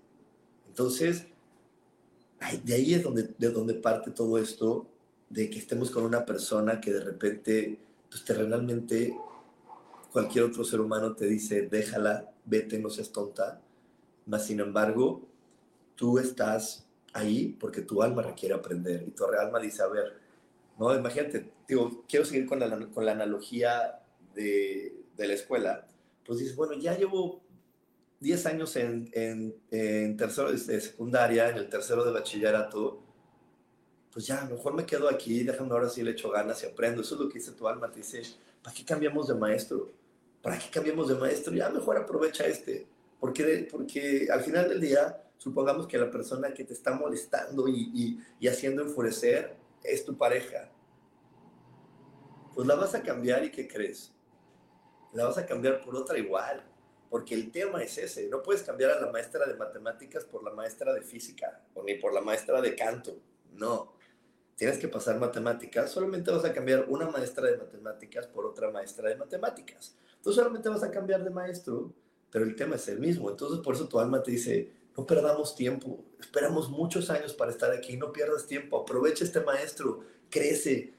[0.66, 1.26] Entonces,
[2.64, 4.86] de ahí es donde, de donde parte todo esto,
[5.28, 7.78] de que estemos con una persona que de repente,
[8.10, 9.16] pues terrenalmente,
[10.18, 13.60] cualquier otro ser humano te dice, déjala, vete, no seas tonta.
[14.26, 15.28] Mas, sin embargo,
[15.94, 20.18] tú estás ahí porque tu alma requiere aprender y tu alma dice, a ver,
[20.76, 24.00] no, imagínate, digo, quiero seguir con la, con la analogía
[24.34, 25.86] de, de la escuela.
[26.26, 27.40] Pues dices, bueno, ya llevo
[28.18, 33.04] 10 años en, en, en, tercero de secundaria, en el tercero de bachillerato,
[34.12, 37.02] pues ya, mejor me quedo aquí, déjame ahora sí le echo ganas y aprendo.
[37.02, 38.22] Eso es lo que dice tu alma, te dice,
[38.64, 39.92] ¿para qué cambiamos de maestro?
[40.48, 41.52] ¿Para qué cambiamos de maestro?
[41.52, 42.88] Ya mejor aprovecha este.
[43.20, 47.90] Porque, porque al final del día, supongamos que la persona que te está molestando y,
[47.92, 50.72] y, y haciendo enfurecer es tu pareja.
[52.54, 54.14] Pues la vas a cambiar y ¿qué crees?
[55.12, 56.64] La vas a cambiar por otra igual
[57.10, 58.26] porque el tema es ese.
[58.30, 61.96] No puedes cambiar a la maestra de matemáticas por la maestra de física o ni
[61.96, 63.20] por la maestra de canto.
[63.52, 63.92] No.
[64.56, 65.90] Tienes que pasar matemáticas.
[65.90, 69.94] Solamente vas a cambiar una maestra de matemáticas por otra maestra de matemáticas.
[70.22, 71.92] Tú solamente vas a cambiar de maestro,
[72.30, 73.30] pero el tema es el mismo.
[73.30, 76.04] Entonces, por eso tu alma te dice, no perdamos tiempo.
[76.18, 77.96] Esperamos muchos años para estar aquí.
[77.96, 78.80] No pierdas tiempo.
[78.80, 80.00] Aprovecha este maestro.
[80.28, 80.94] Crece.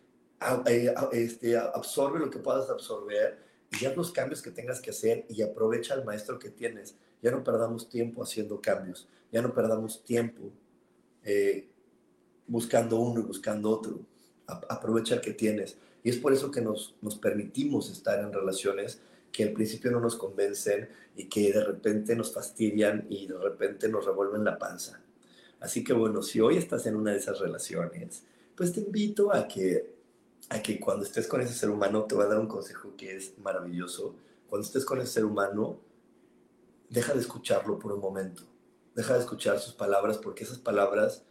[0.67, 3.39] Eh, este, absorbe lo que puedas absorber
[3.77, 6.95] y haz los cambios que tengas que hacer y aprovecha al maestro que tienes.
[7.21, 10.51] Ya no perdamos tiempo haciendo cambios, ya no perdamos tiempo
[11.23, 11.69] eh,
[12.47, 13.99] buscando uno y buscando otro.
[14.47, 15.77] aprovecha el que tienes.
[16.01, 19.01] Y es por eso que nos, nos permitimos estar en relaciones
[19.31, 23.89] que al principio no nos convencen y que de repente nos fastidian y de repente
[23.89, 25.01] nos revuelven la panza.
[25.59, 28.23] Así que bueno, si hoy estás en una de esas relaciones,
[28.55, 29.99] pues te invito a que
[30.49, 33.15] a que cuando estés con ese ser humano, te voy a dar un consejo que
[33.15, 34.15] es maravilloso.
[34.47, 35.79] Cuando estés con ese ser humano,
[36.89, 38.43] deja de escucharlo por un momento.
[38.95, 41.23] Deja de escuchar sus palabras porque esas palabras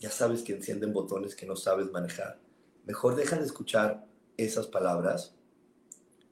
[0.00, 2.40] ya sabes que encienden botones que no sabes manejar.
[2.84, 5.34] Mejor deja de escuchar esas palabras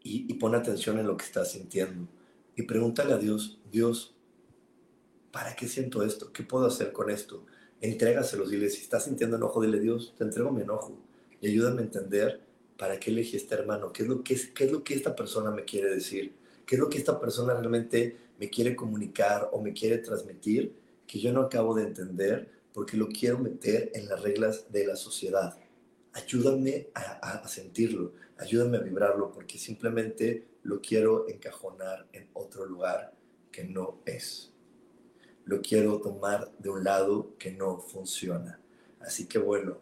[0.06, 2.08] y, y pon atención en lo que estás sintiendo.
[2.54, 4.14] Y pregúntale a Dios, Dios,
[5.30, 6.32] ¿para qué siento esto?
[6.32, 7.44] ¿Qué puedo hacer con esto?
[7.80, 10.98] Entrégaselos, dile, si estás sintiendo enojo, dile, Dios, te entrego mi enojo
[11.40, 12.40] y ayúdame a entender
[12.78, 14.94] para qué elegí a este hermano, qué es, lo que es, qué es lo que
[14.94, 19.50] esta persona me quiere decir, qué es lo que esta persona realmente me quiere comunicar
[19.52, 20.74] o me quiere transmitir,
[21.06, 24.96] que yo no acabo de entender porque lo quiero meter en las reglas de la
[24.96, 25.58] sociedad.
[26.16, 33.12] Ayúdame a, sentirlo, ayúdame a vibrarlo, porque simplemente lo quiero encajonar en otro lugar
[33.52, 34.50] que no es.
[35.44, 38.58] Lo quiero tomar de un lado que no funciona.
[38.98, 39.76] Así que bueno,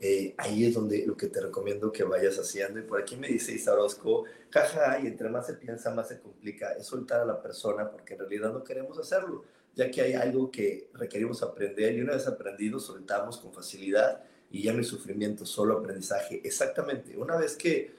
[0.00, 2.78] eh, ahí es donde lo que te recomiendo que vayas haciendo.
[2.78, 6.20] Y por aquí me dice Isa Orozco, jaja, y entre más se piensa, más se
[6.20, 6.72] complica.
[6.74, 9.42] Es soltar a la persona porque en realidad no queremos hacerlo,
[9.74, 14.62] ya que hay algo que requerimos aprender y una vez aprendido, soltamos con facilidad y
[14.62, 16.40] ya no hay sufrimiento, solo aprendizaje.
[16.44, 17.94] Exactamente, una vez que,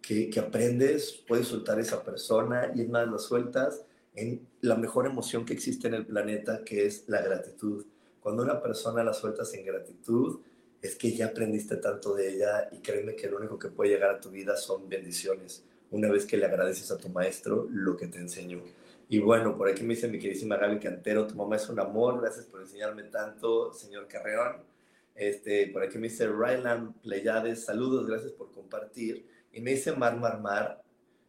[0.00, 3.84] que, que aprendes, puedes soltar a esa persona y es más, la sueltas
[4.14, 7.86] en la mejor emoción que existe en el planeta, que es la gratitud.
[8.20, 10.40] Cuando una persona la sueltas en gratitud,
[10.82, 14.10] es que ya aprendiste tanto de ella y créeme que lo único que puede llegar
[14.10, 18.08] a tu vida son bendiciones, una vez que le agradeces a tu maestro lo que
[18.08, 18.60] te enseñó.
[19.08, 22.20] Y bueno, por aquí me dice mi queridísima Gaby Cantero, tu mamá es un amor,
[22.20, 24.71] gracias por enseñarme tanto, señor Carreón.
[25.14, 29.26] Este, por aquí me dice Ryland Pleiades, saludos, gracias por compartir.
[29.52, 30.82] Y me dice Mar, Mar, Mar,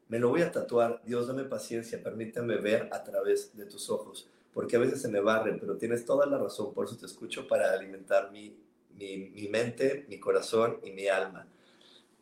[0.07, 4.29] me lo voy a tatuar, Dios dame paciencia, permíteme ver a través de tus ojos,
[4.53, 7.47] porque a veces se me barren, pero tienes toda la razón, por eso te escucho
[7.47, 8.55] para alimentar mi
[8.97, 11.47] mi, mente, mi corazón y mi alma.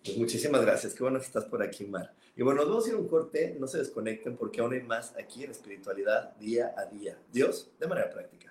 [0.03, 0.93] Pues muchísimas gracias.
[0.93, 2.13] Qué bueno que estás por aquí, Mar.
[2.35, 3.55] Y bueno, nos vamos a ir un corte.
[3.59, 7.17] No se desconecten porque aún hay más aquí en espiritualidad día a día.
[7.31, 8.50] Dios, de manera práctica.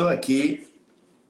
[0.00, 0.66] Aquí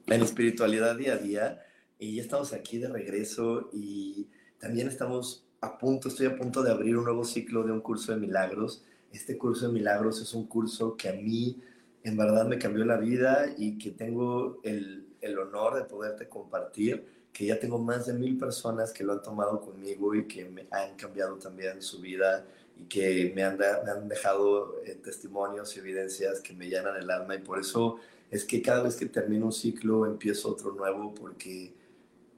[0.07, 1.65] en Espiritualidad Día a Día
[1.99, 6.71] y ya estamos aquí de regreso y también estamos a punto, estoy a punto de
[6.71, 8.83] abrir un nuevo ciclo de un curso de milagros.
[9.11, 11.61] Este curso de milagros es un curso que a mí
[12.03, 17.05] en verdad me cambió la vida y que tengo el, el honor de poderte compartir,
[17.33, 20.67] que ya tengo más de mil personas que lo han tomado conmigo y que me
[20.71, 22.45] han cambiado también su vida
[22.77, 27.09] y que me han, me han dejado eh, testimonios y evidencias que me llenan el
[27.11, 27.99] alma y por eso
[28.33, 31.71] es que cada vez que termino un ciclo empiezo otro nuevo porque,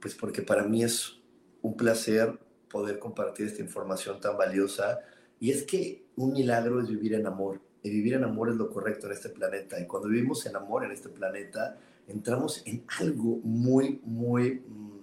[0.01, 1.21] pues porque para mí es
[1.61, 2.37] un placer
[2.69, 4.99] poder compartir esta información tan valiosa
[5.39, 8.69] y es que un milagro es vivir en amor y vivir en amor es lo
[8.69, 11.77] correcto en este planeta y cuando vivimos en amor en este planeta
[12.09, 14.99] entramos en algo muy, muy mm,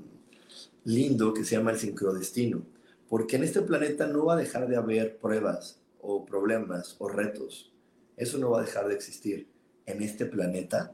[0.85, 2.67] lindo que se llama el sincrodestino
[3.09, 7.73] porque en este planeta no va a dejar de haber pruebas o problemas o retos.
[8.17, 9.52] Eso no va a dejar de existir.
[9.87, 10.93] En este planeta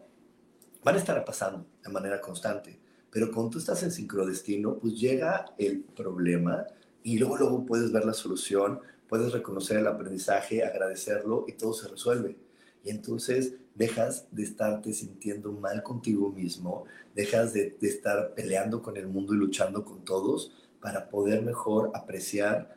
[0.82, 2.78] van a estar pasando de manera constante.
[3.10, 6.66] Pero cuando tú estás en sincrodestino, pues llega el problema
[7.02, 11.88] y luego, luego puedes ver la solución, puedes reconocer el aprendizaje, agradecerlo y todo se
[11.88, 12.36] resuelve.
[12.84, 18.96] Y entonces dejas de estarte sintiendo mal contigo mismo, dejas de, de estar peleando con
[18.96, 22.76] el mundo y luchando con todos, para poder mejor apreciar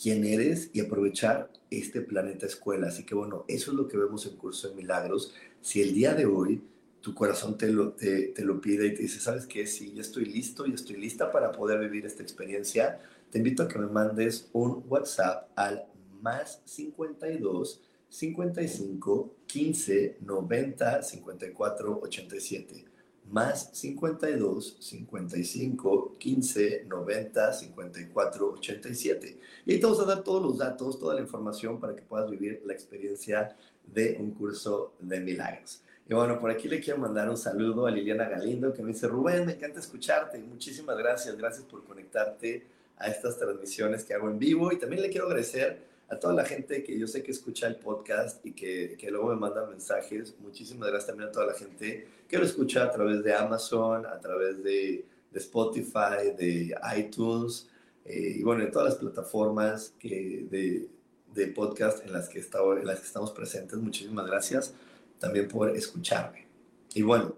[0.00, 2.88] quién eres y aprovechar este planeta escuela.
[2.88, 5.34] Así que bueno, eso es lo que vemos en Curso de Milagros.
[5.60, 6.62] Si el día de hoy
[7.00, 9.66] tu corazón te lo, te, lo pide y te dice, ¿sabes qué?
[9.66, 12.98] Si ya estoy listo, y estoy lista para poder vivir esta experiencia,
[13.30, 15.86] te invito a que me mandes un WhatsApp al
[16.20, 22.95] más 52 55 15 90 54 87
[23.30, 29.38] más 52 55 15 90 54 87.
[29.64, 32.30] Y ahí te vamos a dar todos los datos, toda la información para que puedas
[32.30, 33.56] vivir la experiencia
[33.86, 35.82] de un curso de milagros.
[36.08, 39.08] Y bueno, por aquí le quiero mandar un saludo a Liliana Galindo que me dice,
[39.08, 40.38] Rubén, me encanta escucharte.
[40.38, 42.64] Muchísimas gracias, gracias por conectarte
[42.96, 44.72] a estas transmisiones que hago en vivo.
[44.72, 47.76] Y también le quiero agradecer a toda la gente que yo sé que escucha el
[47.76, 50.34] podcast y que, que luego me manda mensajes.
[50.40, 54.20] Muchísimas gracias también a toda la gente que lo escucha a través de Amazon, a
[54.20, 57.68] través de, de Spotify, de iTunes
[58.08, 60.88] eh, y bueno, en todas las plataformas que, de,
[61.34, 63.78] de, podcast en las, que estaba, en las que estamos presentes.
[63.78, 64.74] Muchísimas gracias
[65.18, 66.46] también por escucharme.
[66.94, 67.34] Y bueno,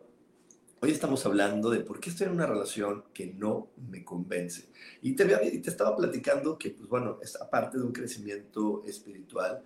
[0.80, 4.68] Hoy estamos hablando de por qué estoy en una relación que no me convence.
[5.02, 9.60] Y te, te estaba platicando que, pues bueno, es aparte de un crecimiento espiritual,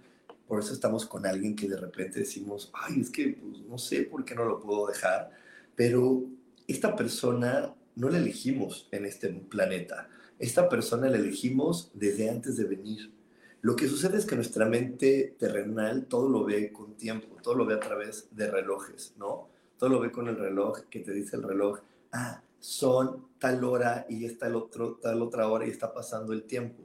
[0.49, 4.05] por eso estamos con alguien que de repente decimos, ay, es que pues, no sé
[4.05, 5.31] por qué no lo puedo dejar,
[5.77, 6.25] pero
[6.67, 10.09] esta persona no la elegimos en este planeta.
[10.39, 13.13] Esta persona la elegimos desde antes de venir.
[13.61, 17.67] Lo que sucede es que nuestra mente terrenal todo lo ve con tiempo, todo lo
[17.67, 19.52] ve a través de relojes, ¿no?
[19.83, 21.81] Todo lo ve con el reloj que te dice el reloj,
[22.13, 26.45] ah, son tal hora y está el otro, tal otra hora y está pasando el
[26.45, 26.85] tiempo.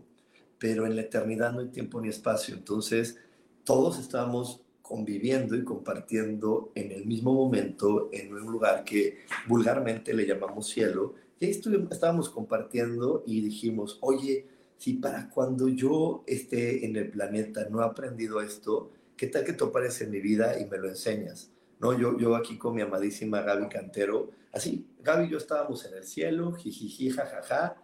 [0.57, 2.55] Pero en la eternidad no hay tiempo ni espacio.
[2.55, 3.19] Entonces,
[3.63, 10.25] todos estamos conviviendo y compartiendo en el mismo momento en un lugar que vulgarmente le
[10.25, 11.13] llamamos cielo.
[11.39, 14.47] Y ahí estuvimos, estábamos compartiendo y dijimos, oye,
[14.79, 19.53] si para cuando yo esté en el planeta no he aprendido esto, ¿qué tal que
[19.53, 21.51] tú apareces en mi vida y me lo enseñas?
[21.79, 25.93] No, yo, yo aquí con mi amadísima Gaby Cantero, así, Gaby y yo estábamos en
[25.95, 27.75] el cielo, jijiji, jajaja,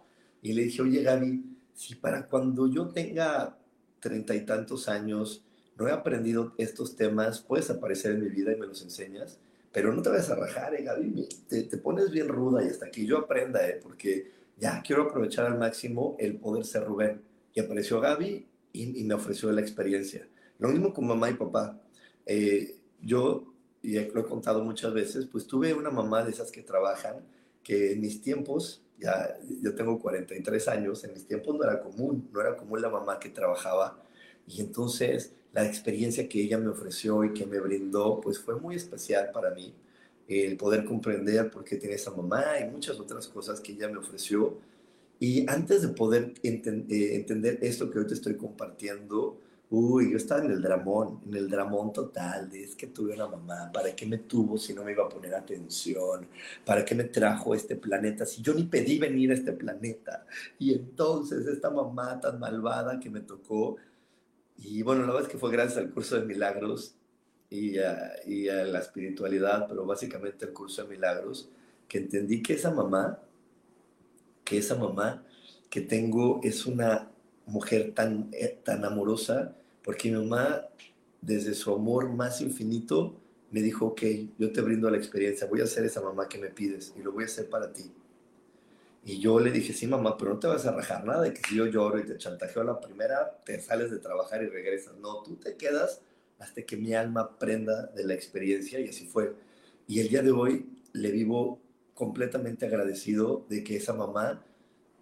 [0.42, 3.56] y le dije, oye Gaby, si para cuando yo tenga
[4.00, 5.44] treinta y tantos años
[5.76, 9.38] no he aprendido estos temas, puedes aparecer en mi vida y me los enseñas,
[9.72, 12.90] pero no te vayas a rajar, eh, Gaby, te, te pones bien ruda y hasta
[12.90, 17.22] que yo aprenda, eh, porque ya quiero aprovechar al máximo el poder ser Rubén.
[17.54, 20.28] Y apareció Gaby y, me ofreció la experiencia.
[20.58, 21.80] Lo mismo con mamá y papá.
[22.26, 23.53] Eh, yo,
[23.84, 27.16] y lo he contado muchas veces, pues tuve una mamá de esas que trabajan,
[27.62, 32.28] que en mis tiempos, ya yo tengo 43 años, en mis tiempos no era común,
[32.32, 34.02] no era común la mamá que trabajaba.
[34.46, 38.74] Y entonces la experiencia que ella me ofreció y que me brindó, pues fue muy
[38.74, 39.74] especial para mí
[40.28, 43.98] el poder comprender por qué tiene esa mamá y muchas otras cosas que ella me
[43.98, 44.58] ofreció.
[45.20, 49.38] Y antes de poder eh, entender esto que hoy te estoy compartiendo,
[49.70, 53.26] uy, yo estaba en el dramón, en el dramón total, de es que tuve una
[53.26, 56.28] mamá, ¿para qué me tuvo si no me iba a poner atención?
[56.64, 60.26] ¿Para qué me trajo a este planeta si yo ni pedí venir a este planeta?
[60.58, 63.76] Y entonces esta mamá tan malvada que me tocó,
[64.56, 66.96] y bueno, la verdad es que fue gracias al curso de milagros,
[67.54, 71.48] y a, la espiritualidad, pero básicamente el curso de milagros,
[71.86, 73.20] que entendí que esa mamá,
[74.44, 75.24] que esa mamá
[75.70, 77.10] que tengo es una
[77.46, 80.66] mujer tan, eh, tan amorosa, porque mi mamá,
[81.20, 83.20] desde su amor más infinito,
[83.50, 84.02] me dijo, ok,
[84.38, 87.12] yo te brindo la experiencia, voy a ser esa mamá que me pides y lo
[87.12, 87.92] voy a hacer para ti.
[89.04, 91.42] Y yo le dije, sí, mamá, pero no te vas a rajar nada de que
[91.46, 94.96] si yo lloro y te chantajeo a la primera, te sales de trabajar y regresas.
[94.96, 96.00] No, tú te quedas
[96.38, 99.34] hasta que mi alma aprenda de la experiencia y así fue.
[99.86, 101.60] Y el día de hoy le vivo
[101.92, 104.42] completamente agradecido de que esa mamá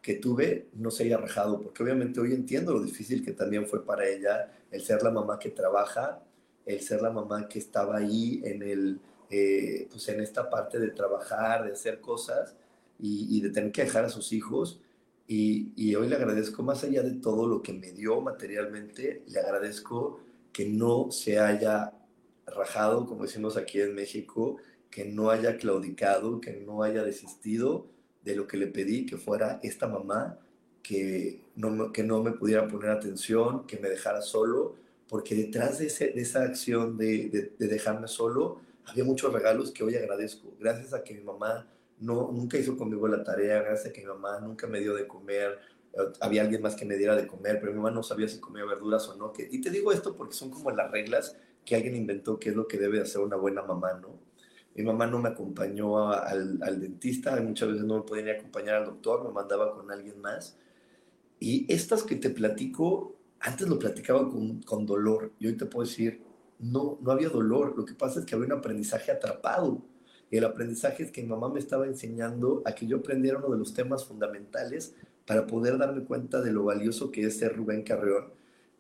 [0.03, 3.87] que tuve no se haya rajado, porque obviamente hoy entiendo lo difícil que también fue
[3.87, 6.21] para ella el ser la mamá que trabaja,
[6.67, 9.01] el ser la mamá que estaba ahí en, el,
[9.31, 12.57] eh, pues en esta parte de trabajar, de hacer cosas
[12.99, 14.81] y, de tener que dejar a sus hijos.
[15.29, 19.41] Y, y hoy le agradezco más allá de todo lo que me dio materialmente, le
[19.41, 20.21] agradezco
[20.53, 21.93] que no se haya
[22.47, 24.57] rajado, como decimos aquí en México,
[24.91, 27.87] que no haya claudicado, que no haya desistido
[28.25, 30.39] de lo que le pedí, que fuera esta mamá
[30.83, 34.75] que no, que no me pudiera poner atención, que me dejara solo,
[35.09, 39.85] porque detrás de, ese, de esa acción de, de, dejarme solo, había muchos regalos que
[39.85, 40.53] hoy agradezco.
[40.59, 41.69] Gracias a que mi mamá
[42.01, 45.07] no, nunca hizo conmigo la tarea, gracias a que mi mamá nunca me dio de
[45.07, 45.59] comer,
[46.21, 48.65] había alguien más que me diera de comer, pero mi mamá no sabía si comía
[48.65, 49.33] verduras o no.
[49.33, 52.57] Que, y te digo esto porque son como las reglas que alguien inventó que es
[52.57, 54.19] lo que debe hacer una buena mamá, ¿no?
[54.75, 58.77] Mi mamá no me acompañó al, al, dentista, muchas veces no me podía ni acompañar
[58.77, 60.57] al doctor, me mandaba con alguien más.
[61.39, 65.87] Y estas que te platico, antes lo platicaba con, con dolor, y hoy te puedo
[65.87, 66.23] decir,
[66.59, 69.83] no, no había dolor, lo que pasa es que había un aprendizaje atrapado.
[70.31, 73.51] Y el aprendizaje es que mi mamá me estaba enseñando a que yo aprendiera uno
[73.51, 74.95] de los temas fundamentales
[75.27, 78.33] para poder darme cuenta de lo valioso que es ser Rubén Carreón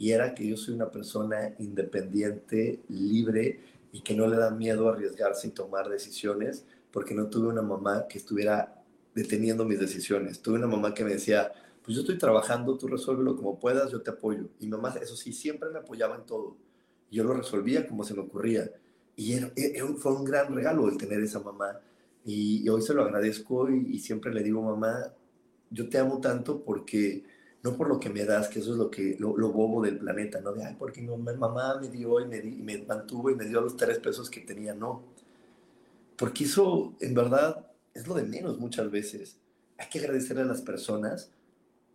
[0.02, 3.60] y era que yo soy una persona independiente, libre
[3.92, 8.06] y que no le da miedo arriesgarse y tomar decisiones porque no tuve una mamá
[8.08, 8.82] que estuviera
[9.14, 10.40] deteniendo mis decisiones.
[10.40, 14.00] Tuve una mamá que me decía, pues yo estoy trabajando, tú resuélvelo como puedas, yo
[14.00, 14.48] te apoyo.
[14.58, 16.56] Y mamá, eso sí, siempre me apoyaba en todo.
[17.10, 18.70] Yo lo resolvía como se me ocurría.
[19.14, 19.34] Y
[19.98, 21.78] fue un gran regalo el tener esa mamá.
[22.24, 25.12] Y, hoy se lo agradezco y, y, siempre le digo, mamá,
[25.70, 27.24] yo te amo tanto porque,
[27.62, 30.40] no por lo que me das, que eso es lo, que, lo, bobo del planeta,
[30.40, 30.52] ¿no?
[30.52, 33.76] De, ay, porque mi mamá me dio y me, me mantuvo y me dio los
[33.76, 35.02] tres pesos que tenía, no.
[36.16, 39.36] Porque eso, en verdad, es lo de menos muchas veces.
[39.78, 41.30] Hay que agradecerle a las personas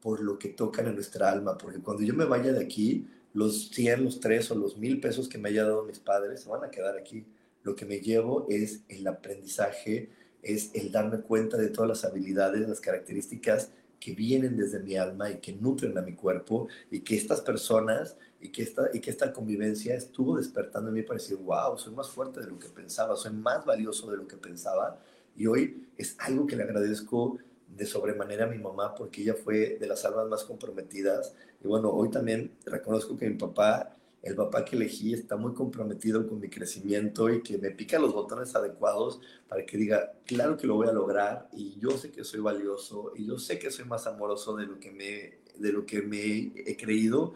[0.01, 3.69] por lo que tocan en nuestra alma, porque cuando yo me vaya de aquí, los
[3.69, 6.63] 100, los 3 o los 1000 pesos que me haya dado mis padres se van
[6.63, 7.25] a quedar aquí.
[7.63, 10.09] Lo que me llevo es el aprendizaje,
[10.41, 15.29] es el darme cuenta de todas las habilidades, las características que vienen desde mi alma
[15.31, 19.09] y que nutren a mi cuerpo y que estas personas y que esta, y que
[19.09, 22.69] esta convivencia estuvo despertando en mí para decir, wow, soy más fuerte de lo que
[22.69, 24.99] pensaba, soy más valioso de lo que pensaba
[25.35, 29.77] Y hoy es algo que le agradezco de sobremanera a mi mamá porque ella fue
[29.79, 31.33] de las almas más comprometidas.
[31.63, 36.27] Y bueno, hoy también reconozco que mi papá, el papá que elegí, está muy comprometido
[36.27, 40.67] con mi crecimiento y que me pica los botones adecuados para que diga, claro que
[40.67, 43.85] lo voy a lograr y yo sé que soy valioso y yo sé que soy
[43.85, 47.33] más amoroso de lo que me, de lo que me he creído.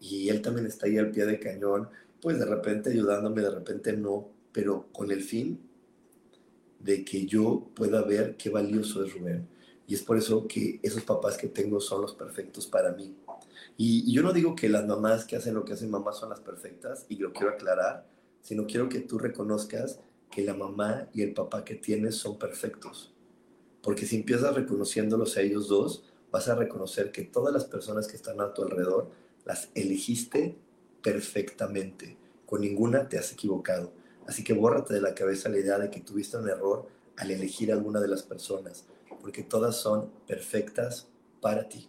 [0.00, 1.88] Y él también está ahí al pie de cañón,
[2.20, 5.58] pues de repente ayudándome, de repente no, pero con el fin
[6.78, 9.48] de que yo pueda ver qué valioso es Rubén.
[9.86, 13.16] Y es por eso que esos papás que tengo son los perfectos para mí.
[13.76, 16.40] Y, yo no digo que las mamás que hacen lo que hacen mamás son las
[16.40, 18.06] perfectas, y lo quiero aclarar,
[18.42, 20.00] sino quiero que tú reconozcas
[20.30, 23.12] que la mamá y el papá que tienes son perfectos.
[23.82, 28.16] Porque si empiezas reconociéndolos a ellos dos, vas a reconocer que todas las personas que
[28.16, 29.10] están a tu alrededor
[29.44, 30.56] las elegiste
[31.02, 32.16] perfectamente.
[32.44, 33.92] Con ninguna te has equivocado.
[34.26, 36.86] Así que bórrate de la cabeza la idea de que tuviste un error
[37.16, 38.84] al elegir a alguna de las personas,
[39.20, 41.08] porque todas son perfectas
[41.40, 41.88] para ti.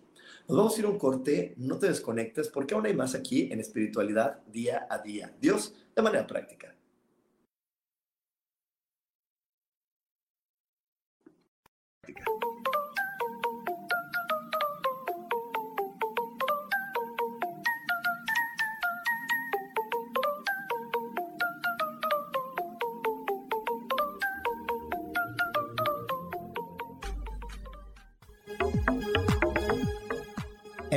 [0.50, 3.50] Nos vamos a ir a un corte, no te desconectes, porque aún hay más aquí
[3.52, 5.32] en espiritualidad día a día.
[5.40, 6.76] Dios, de manera práctica.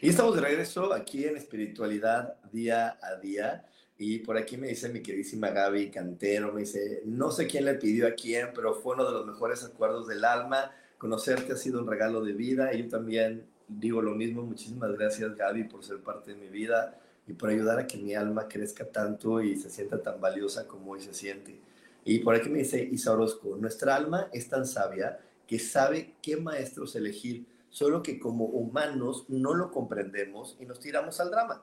[0.00, 3.66] Y estamos de regreso aquí en Espiritualidad Día a Día.
[3.98, 7.74] Y por aquí me dice mi queridísima Gaby Cantero, me dice, no sé quién le
[7.74, 10.70] pidió a quién, pero fue uno de los mejores acuerdos del alma.
[10.98, 12.72] Conocerte ha sido un regalo de vida.
[12.72, 14.42] Y yo también digo lo mismo.
[14.42, 16.96] Muchísimas gracias Gaby por ser parte de mi vida
[17.26, 20.92] y por ayudar a que mi alma crezca tanto y se sienta tan valiosa como
[20.92, 21.58] hoy se siente.
[22.04, 26.36] Y por aquí me dice Isa Orozco, nuestra alma es tan sabia que sabe qué
[26.36, 31.62] maestros elegir solo que como humanos no lo comprendemos y nos tiramos al drama.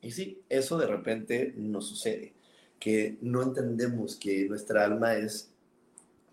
[0.00, 2.34] Y sí, eso de repente nos sucede,
[2.78, 5.50] que no entendemos que nuestra alma es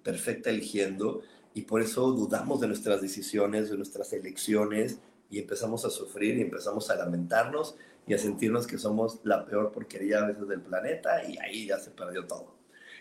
[0.03, 1.21] perfecta eligiendo
[1.53, 4.99] y por eso dudamos de nuestras decisiones, de nuestras elecciones
[5.31, 7.75] y empezamos a sufrir y empezamos a lamentarnos
[8.07, 11.79] y a sentirnos que somos la peor porquería a veces del planeta y ahí ya
[11.79, 12.53] se perdió todo.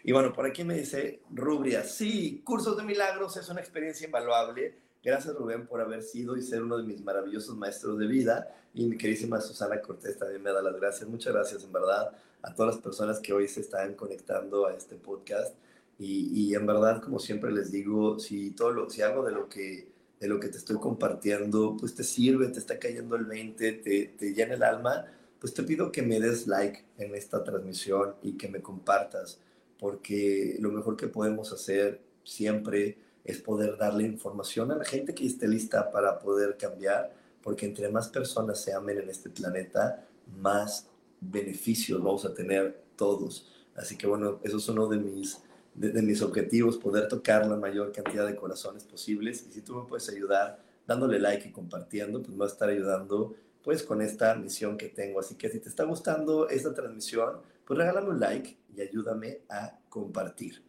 [0.03, 4.84] Y bueno, por aquí me dice Rubria, sí, cursos de milagros es una experiencia invaluable
[5.05, 8.57] Gracias Rubén por haber sido y ser uno de mis maravillosos maestros de vida.
[8.73, 11.07] Y mi queridísima Susana Cortés también me da las gracias.
[11.09, 14.97] Muchas gracias en verdad a todas las personas que hoy se están conectando a este
[14.97, 15.55] podcast.
[15.99, 19.47] Y, y en verdad, como siempre les digo, si, todo lo, si algo de lo,
[19.47, 19.89] que,
[20.19, 24.07] de lo que te estoy compartiendo, pues te sirve, te está cayendo el 20, te,
[24.07, 25.05] te llena el alma,
[25.39, 29.39] pues te pido que me des like en esta transmisión y que me compartas,
[29.79, 35.27] porque lo mejor que podemos hacer siempre es poder darle información a la gente que
[35.27, 40.07] esté lista para poder cambiar, porque entre más personas se amen en este planeta,
[40.41, 40.89] más
[41.20, 43.51] beneficios vamos a tener todos.
[43.75, 45.41] Así que bueno, eso es uno de mis,
[45.75, 49.47] de, mis objetivos, poder tocar la mayor cantidad de corazones posibles.
[49.49, 52.68] Y si tú me puedes ayudar dándole like y compartiendo, pues me va a estar
[52.68, 55.18] ayudando pues con esta misión que tengo.
[55.18, 59.79] Así que si te está gustando esta transmisión, pues regálame un like y ayúdame a
[59.89, 60.62] compartir.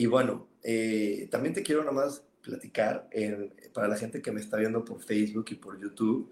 [0.00, 3.10] Y bueno, eh, también te quiero nomás platicar.
[3.74, 6.26] para la gente que me está viendo por Facebook y por YouTube,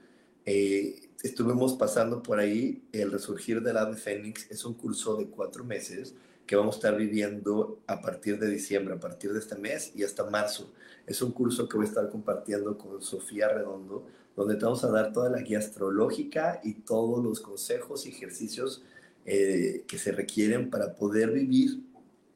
[0.47, 4.51] eh, estuvimos pasando por ahí el resurgir del ave fénix.
[4.51, 6.15] Es un curso de cuatro meses
[6.47, 10.03] que vamos a estar viviendo a partir de diciembre, a partir de este mes y
[10.03, 10.73] hasta marzo.
[11.07, 14.91] Es un curso que voy a estar compartiendo con Sofía Redondo, donde te vamos a
[14.91, 18.83] dar toda la guía astrológica y todos los consejos y ejercicios
[19.27, 21.83] eh, que se requieren para poder vivir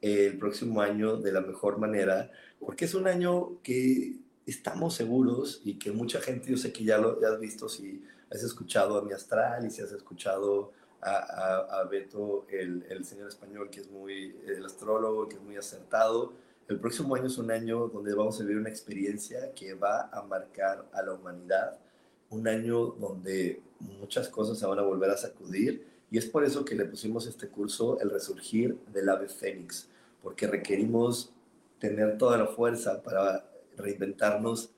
[0.03, 2.29] el próximo año de la mejor manera,
[2.59, 6.97] porque es un año que estamos seguros y que mucha gente, yo sé que ya
[6.97, 12.45] lo has visto, si has escuchado a mi astral y si has escuchado a, Beto,
[12.49, 16.33] el, el, señor español, que es muy, el astrólogo, que es muy acertado.
[16.67, 20.21] El próximo año es un año donde vamos a vivir una experiencia que va a
[20.23, 21.77] marcar a la humanidad,
[22.29, 26.63] un año donde muchas cosas se van a volver a sacudir y es por eso
[26.63, 29.87] que le pusimos este curso, El Resurgir del Ave Fénix,
[30.23, 31.31] porque requerimos
[31.77, 33.45] tener toda la fuerza para
[33.77, 34.71] reinventarnos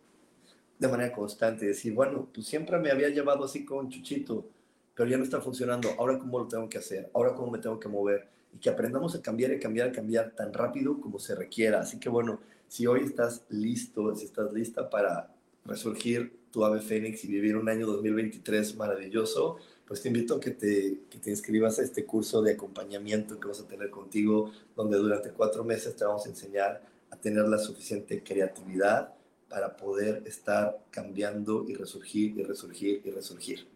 [0.80, 4.50] de manera constante, decir, bueno, pues siempre me había llevado así con Chuchito,
[4.93, 7.80] pero ya no está funcionando, ahora cómo lo tengo que hacer, ahora cómo me tengo
[7.80, 11.36] que mover, y que aprendamos a cambiar y cambiar y cambiar tan rápido como se
[11.36, 11.82] requiera.
[11.82, 15.34] Así que bueno, si hoy estás listo, si estás lista para
[15.66, 19.58] resurgir tu ave fénix y vivir un año 2023 maravilloso,
[19.88, 23.48] pues te invito a que te, que te inscribas a este curso de acompañamiento que
[23.48, 26.82] vas a tener contigo, donde durante cuatro meses te vamos a enseñar
[27.12, 29.14] a tener la suficiente creatividad
[29.48, 33.68] para poder estar cambiando y resurgir y resurgir y resurgir.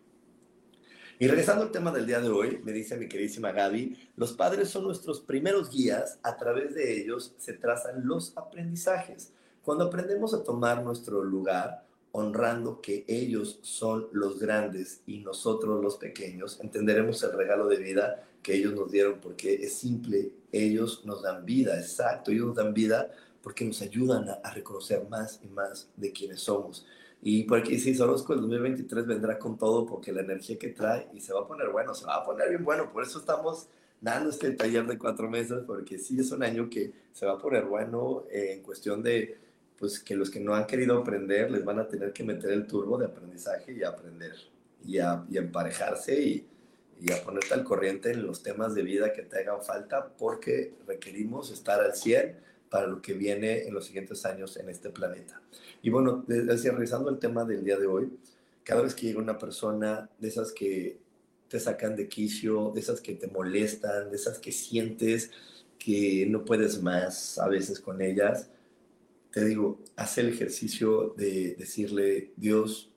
[1.20, 4.70] Y regresando al tema del día de hoy, me dice mi queridísima Gaby, los padres
[4.70, 9.34] son nuestros primeros guías, a través de ellos se trazan los aprendizajes.
[9.62, 15.97] Cuando aprendemos a tomar nuestro lugar, honrando que ellos son los grandes y nosotros los
[15.97, 21.22] pequeños, entenderemos el regalo de vida que ellos nos dieron porque es simple, ellos nos
[21.22, 25.89] dan vida, exacto, ellos nos dan vida porque nos ayudan a, reconocer más y más
[25.95, 26.86] de quienes somos.
[27.22, 31.07] Y por aquí sí, Sorosco el 2023 vendrá con todo porque la energía que trae
[31.14, 32.91] y se va a poner bueno, se va a poner bien bueno.
[32.91, 33.68] Por eso estamos
[34.01, 37.38] dando este taller de cuatro meses, porque sí es un año que se va a
[37.38, 39.38] poner bueno eh, en cuestión de,
[39.80, 42.67] pues que los que no han querido aprender les van a tener que meter el
[42.67, 44.36] turbo de aprendizaje y aprender
[44.86, 46.47] y a, y emparejarse y,
[47.01, 50.73] y a ponerte al corriente en los temas de vida que te hagan falta porque
[50.86, 52.36] requerimos estar al 100
[52.69, 55.41] para lo que viene en los siguientes años en este planeta.
[55.82, 58.11] Y bueno, desde, revisando el tema del día de hoy,
[58.63, 60.99] cada vez que llega una persona de esas que
[61.47, 65.32] te sacan de quicio, de esas que te molestan, de esas que sientes
[65.80, 68.49] que no puedes más a veces con ellas,
[69.32, 72.91] te digo, haz el ejercicio de decirle, Dios,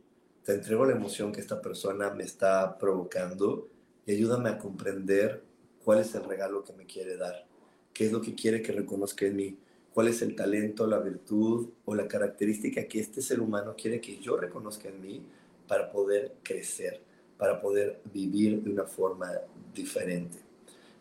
[0.44, 3.68] te entrego la emoción que esta persona me está provocando
[4.06, 5.42] y ayúdame a comprender
[5.84, 7.46] cuál es el regalo que me quiere dar
[7.92, 9.56] qué es lo que quiere que reconozca en mí,
[9.92, 14.18] cuál es el talento, la virtud o la característica que este ser humano quiere que
[14.18, 15.22] yo reconozca en mí
[15.68, 17.00] para poder crecer,
[17.38, 19.30] para poder vivir de una forma
[19.74, 20.38] diferente.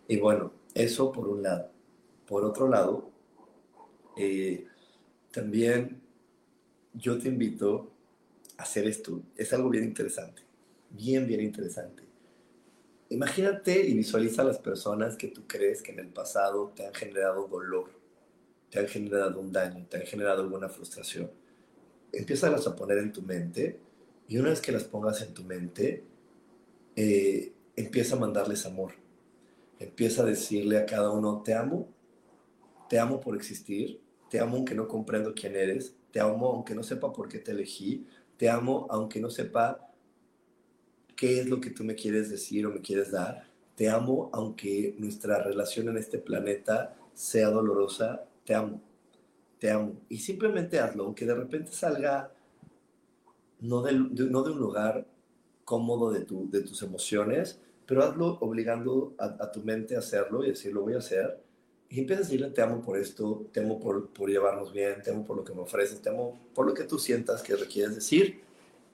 [0.08, 1.70] Y bueno, eso por un lado.
[2.28, 3.10] Por otro lado,
[4.18, 4.66] eh,
[5.32, 6.02] también
[6.94, 7.92] yo te invito
[8.58, 9.22] a hacer esto.
[9.36, 10.42] Es algo bien interesante,
[10.90, 12.04] bien, bien interesante.
[13.10, 16.94] Imagínate y visualiza a las personas que tú crees que en el pasado te han
[16.94, 17.90] generado dolor,
[18.70, 21.30] te han generado un daño, te han generado alguna frustración.
[22.14, 23.80] Empieza a poner en tu mente
[24.28, 26.06] y una vez que las pongas en tu mente,
[26.96, 28.94] eh, empieza a mandarles amor.
[29.78, 31.90] Empieza a decirle a cada uno, te amo,
[32.88, 34.00] te amo por existir,
[34.32, 37.52] te amo aunque no comprendo quién eres, te amo aunque no sepa por qué te
[37.52, 38.08] elegí,
[38.38, 39.92] te amo aunque no sepa
[41.18, 43.44] qué es lo que tú me quieres decir o me quieres dar.
[43.76, 48.24] Te amo aunque nuestra relación en este planeta sea dolorosa.
[48.46, 48.82] Te amo.
[49.60, 49.98] Te amo.
[50.08, 52.32] Y simplemente hazlo, aunque de repente salga
[53.60, 55.06] no de, no de un lugar
[55.66, 60.52] cómodo de, tu, de tus emociones, pero hazlo obligando a, tu mente a hacerlo y
[60.52, 61.51] decir, lo voy a hacer.
[61.92, 65.12] Y empieza a decirle, te amo por esto, te amo por, por llevarnos bien, te
[65.12, 67.94] amo por lo que me ofreces, te amo por lo que tú sientas que requieres
[67.94, 68.42] decir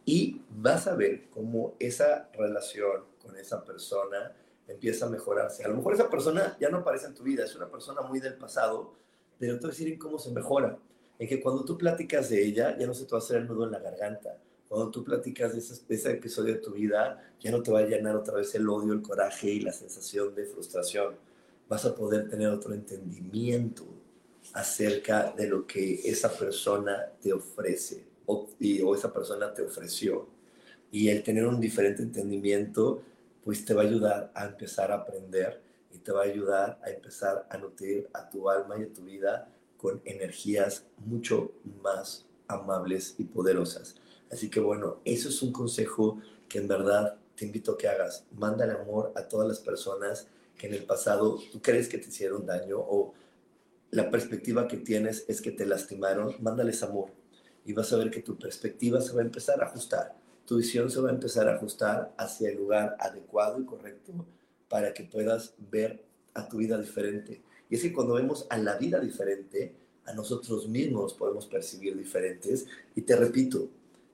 [0.04, 4.34] y vas a ver cómo esa relación con esa persona
[4.68, 5.64] empieza a mejorarse.
[5.64, 8.20] A lo mejor esa persona ya no aparece en tu vida, es una persona muy
[8.20, 8.94] del pasado,
[9.38, 10.80] pero te voy a decir en cómo se mejora.
[11.20, 13.48] En que cuando tú platicas de ella, ya no se te va a hacer el
[13.48, 14.38] nudo en la garganta.
[14.68, 17.80] Cuando tú platicas de ese, de ese episodio de tu vida, ya no te va
[17.80, 21.16] a llenar otra vez el odio, el coraje y la sensación de frustración.
[21.70, 23.86] Vas a poder tener otro entendimiento
[24.54, 28.48] acerca de lo que esa persona te ofrece o,
[28.86, 30.28] o esa persona te ofreció.
[30.92, 33.04] Y el tener un diferente entendimiento,
[33.44, 35.62] pues te va a ayudar a empezar a aprender
[35.92, 39.04] y te va a ayudar a empezar a nutrir a tu alma y a tu
[39.04, 41.52] vida con energías mucho
[41.84, 43.96] más amables y poderosas.
[44.32, 48.26] Así que bueno, eso es un consejo que en verdad te invito a que hagas.
[48.32, 50.28] Mándale amor a todas las personas
[50.58, 53.14] que en el pasado tú crees que te hicieron daño o
[53.92, 56.36] la perspectiva que tienes es que te lastimaron.
[56.42, 57.12] Mándales amor
[57.68, 60.16] y vas a ver que tu perspectiva se va a empezar a ajustar.
[60.46, 64.14] Tu visión se va a empezar a ajustar hacia el lugar adecuado y correcto
[64.70, 66.04] para que puedas ver
[66.34, 67.42] a tu vida diferente.
[67.70, 72.66] Y es que cuando vemos a la vida diferente, a nosotros mismos podemos percibir diferentes.
[72.96, 73.70] Y te repito,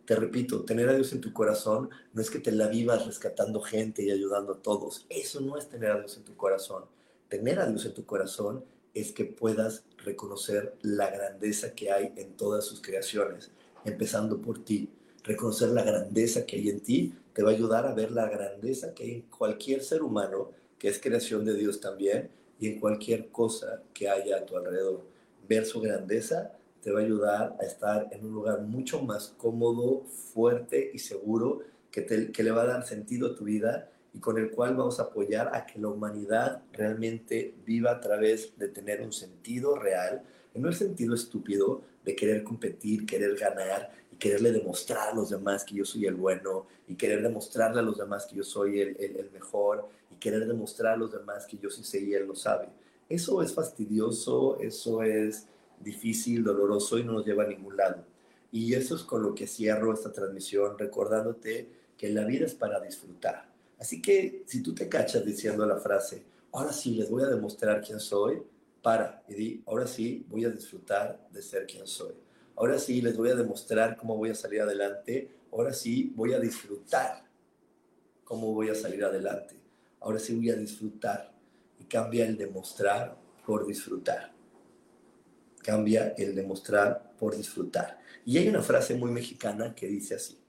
[0.05, 3.61] te repito, tener a Dios en tu corazón no es que te la vivas rescatando
[3.61, 5.05] gente y ayudando a todos.
[5.09, 6.83] Eso no es tener a Dios en tu corazón.
[7.29, 12.33] Tener a Dios en tu corazón es que puedas reconocer la grandeza que hay en
[12.33, 13.51] todas sus creaciones,
[13.85, 14.89] empezando por ti.
[15.23, 18.93] Reconocer la grandeza que hay en ti te va a ayudar a ver la grandeza
[18.93, 22.29] que hay en cualquier ser humano, que es creación de Dios también,
[22.59, 25.01] y en cualquier cosa que haya a tu alrededor.
[25.47, 26.51] Ver su grandeza
[26.83, 30.03] te va a ayudar a estar en un lugar mucho más cómodo,
[30.33, 34.37] fuerte y seguro que, que le va a dar sentido a tu vida y con
[34.37, 39.01] el cual vamos a apoyar a que la humanidad realmente viva a través de tener
[39.01, 40.23] un sentido real,
[40.53, 45.63] no el sentido estúpido de querer competir, querer ganar y quererle demostrar a los demás
[45.63, 48.97] que yo soy el bueno y querer demostrarle a los demás que yo soy el,
[48.99, 52.35] el, mejor y querer demostrar a los demás que yo sí sé y él lo
[52.35, 52.67] sabe.
[53.09, 55.47] Eso es fastidioso, eso es
[55.79, 58.03] difícil, doloroso y no nos lleva a ningún lado.
[58.51, 62.79] Y eso es con lo que cierro esta transmisión, recordándote que la vida es para
[62.79, 63.53] disfrutar
[63.83, 67.81] Así que si tú te cachas diciendo la frase, ahora sí les voy a demostrar
[67.81, 68.41] quién soy,
[68.81, 72.13] para y di, ahora sí voy a disfrutar de ser quien soy.
[72.55, 75.29] Ahora sí les voy a demostrar cómo voy a salir adelante.
[75.51, 77.25] Ahora sí voy a disfrutar
[78.23, 79.55] cómo voy a salir adelante.
[79.99, 81.33] Ahora sí voy a disfrutar.
[81.77, 84.31] Y cambia el demostrar por disfrutar.
[85.63, 87.99] Cambia el demostrar por disfrutar.
[88.25, 90.43] Y hay una frase muy mexicana que dice así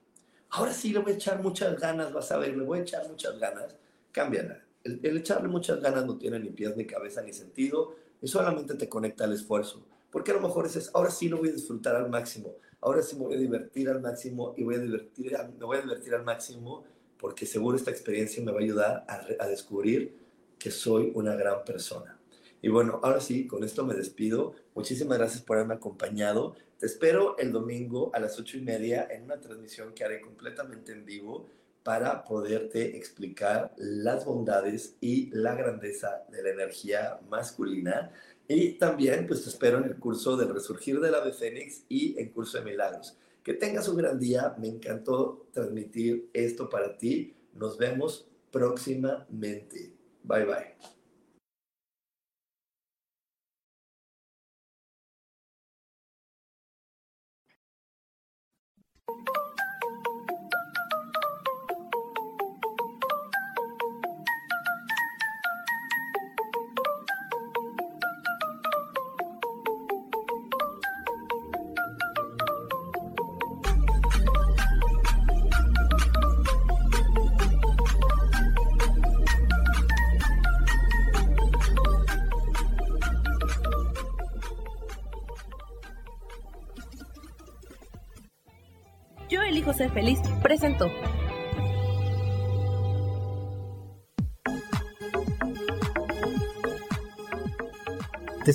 [0.55, 3.07] ahora sí le voy a echar muchas ganas, vas a ver, le voy a echar
[3.07, 3.75] muchas ganas,
[4.11, 4.61] cámbiala.
[4.83, 8.87] El, echarle muchas ganas no tiene ni pies, ni cabeza, ni sentido, y solamente te
[8.87, 9.85] conecta al esfuerzo.
[10.11, 13.15] Porque a lo mejor dices, ahora sí lo voy a disfrutar al máximo, ahora sí
[13.15, 16.23] me voy a divertir al máximo y voy a divertir, me voy a divertir al
[16.23, 16.85] máximo
[17.17, 20.17] porque seguro esta experiencia me va a ayudar a descubrir
[20.59, 22.17] que soy una gran persona.
[22.61, 24.55] Y bueno, ahora sí, con esto me despido.
[24.75, 26.55] Muchísimas gracias por haberme acompañado.
[26.77, 30.91] Te espero el domingo a las ocho y media en una transmisión que haré completamente
[30.91, 31.47] en vivo
[31.81, 38.11] para poderte explicar las bondades y la grandeza de la energía masculina.
[38.47, 42.29] Y también, pues te espero en el curso del Resurgir del Ave Fénix y en
[42.29, 43.17] curso de Milagros.
[43.43, 44.55] Que tengas un gran día.
[44.57, 47.33] Me encantó transmitir esto para ti.
[47.53, 49.93] Nos vemos próximamente.
[50.23, 50.94] Bye bye.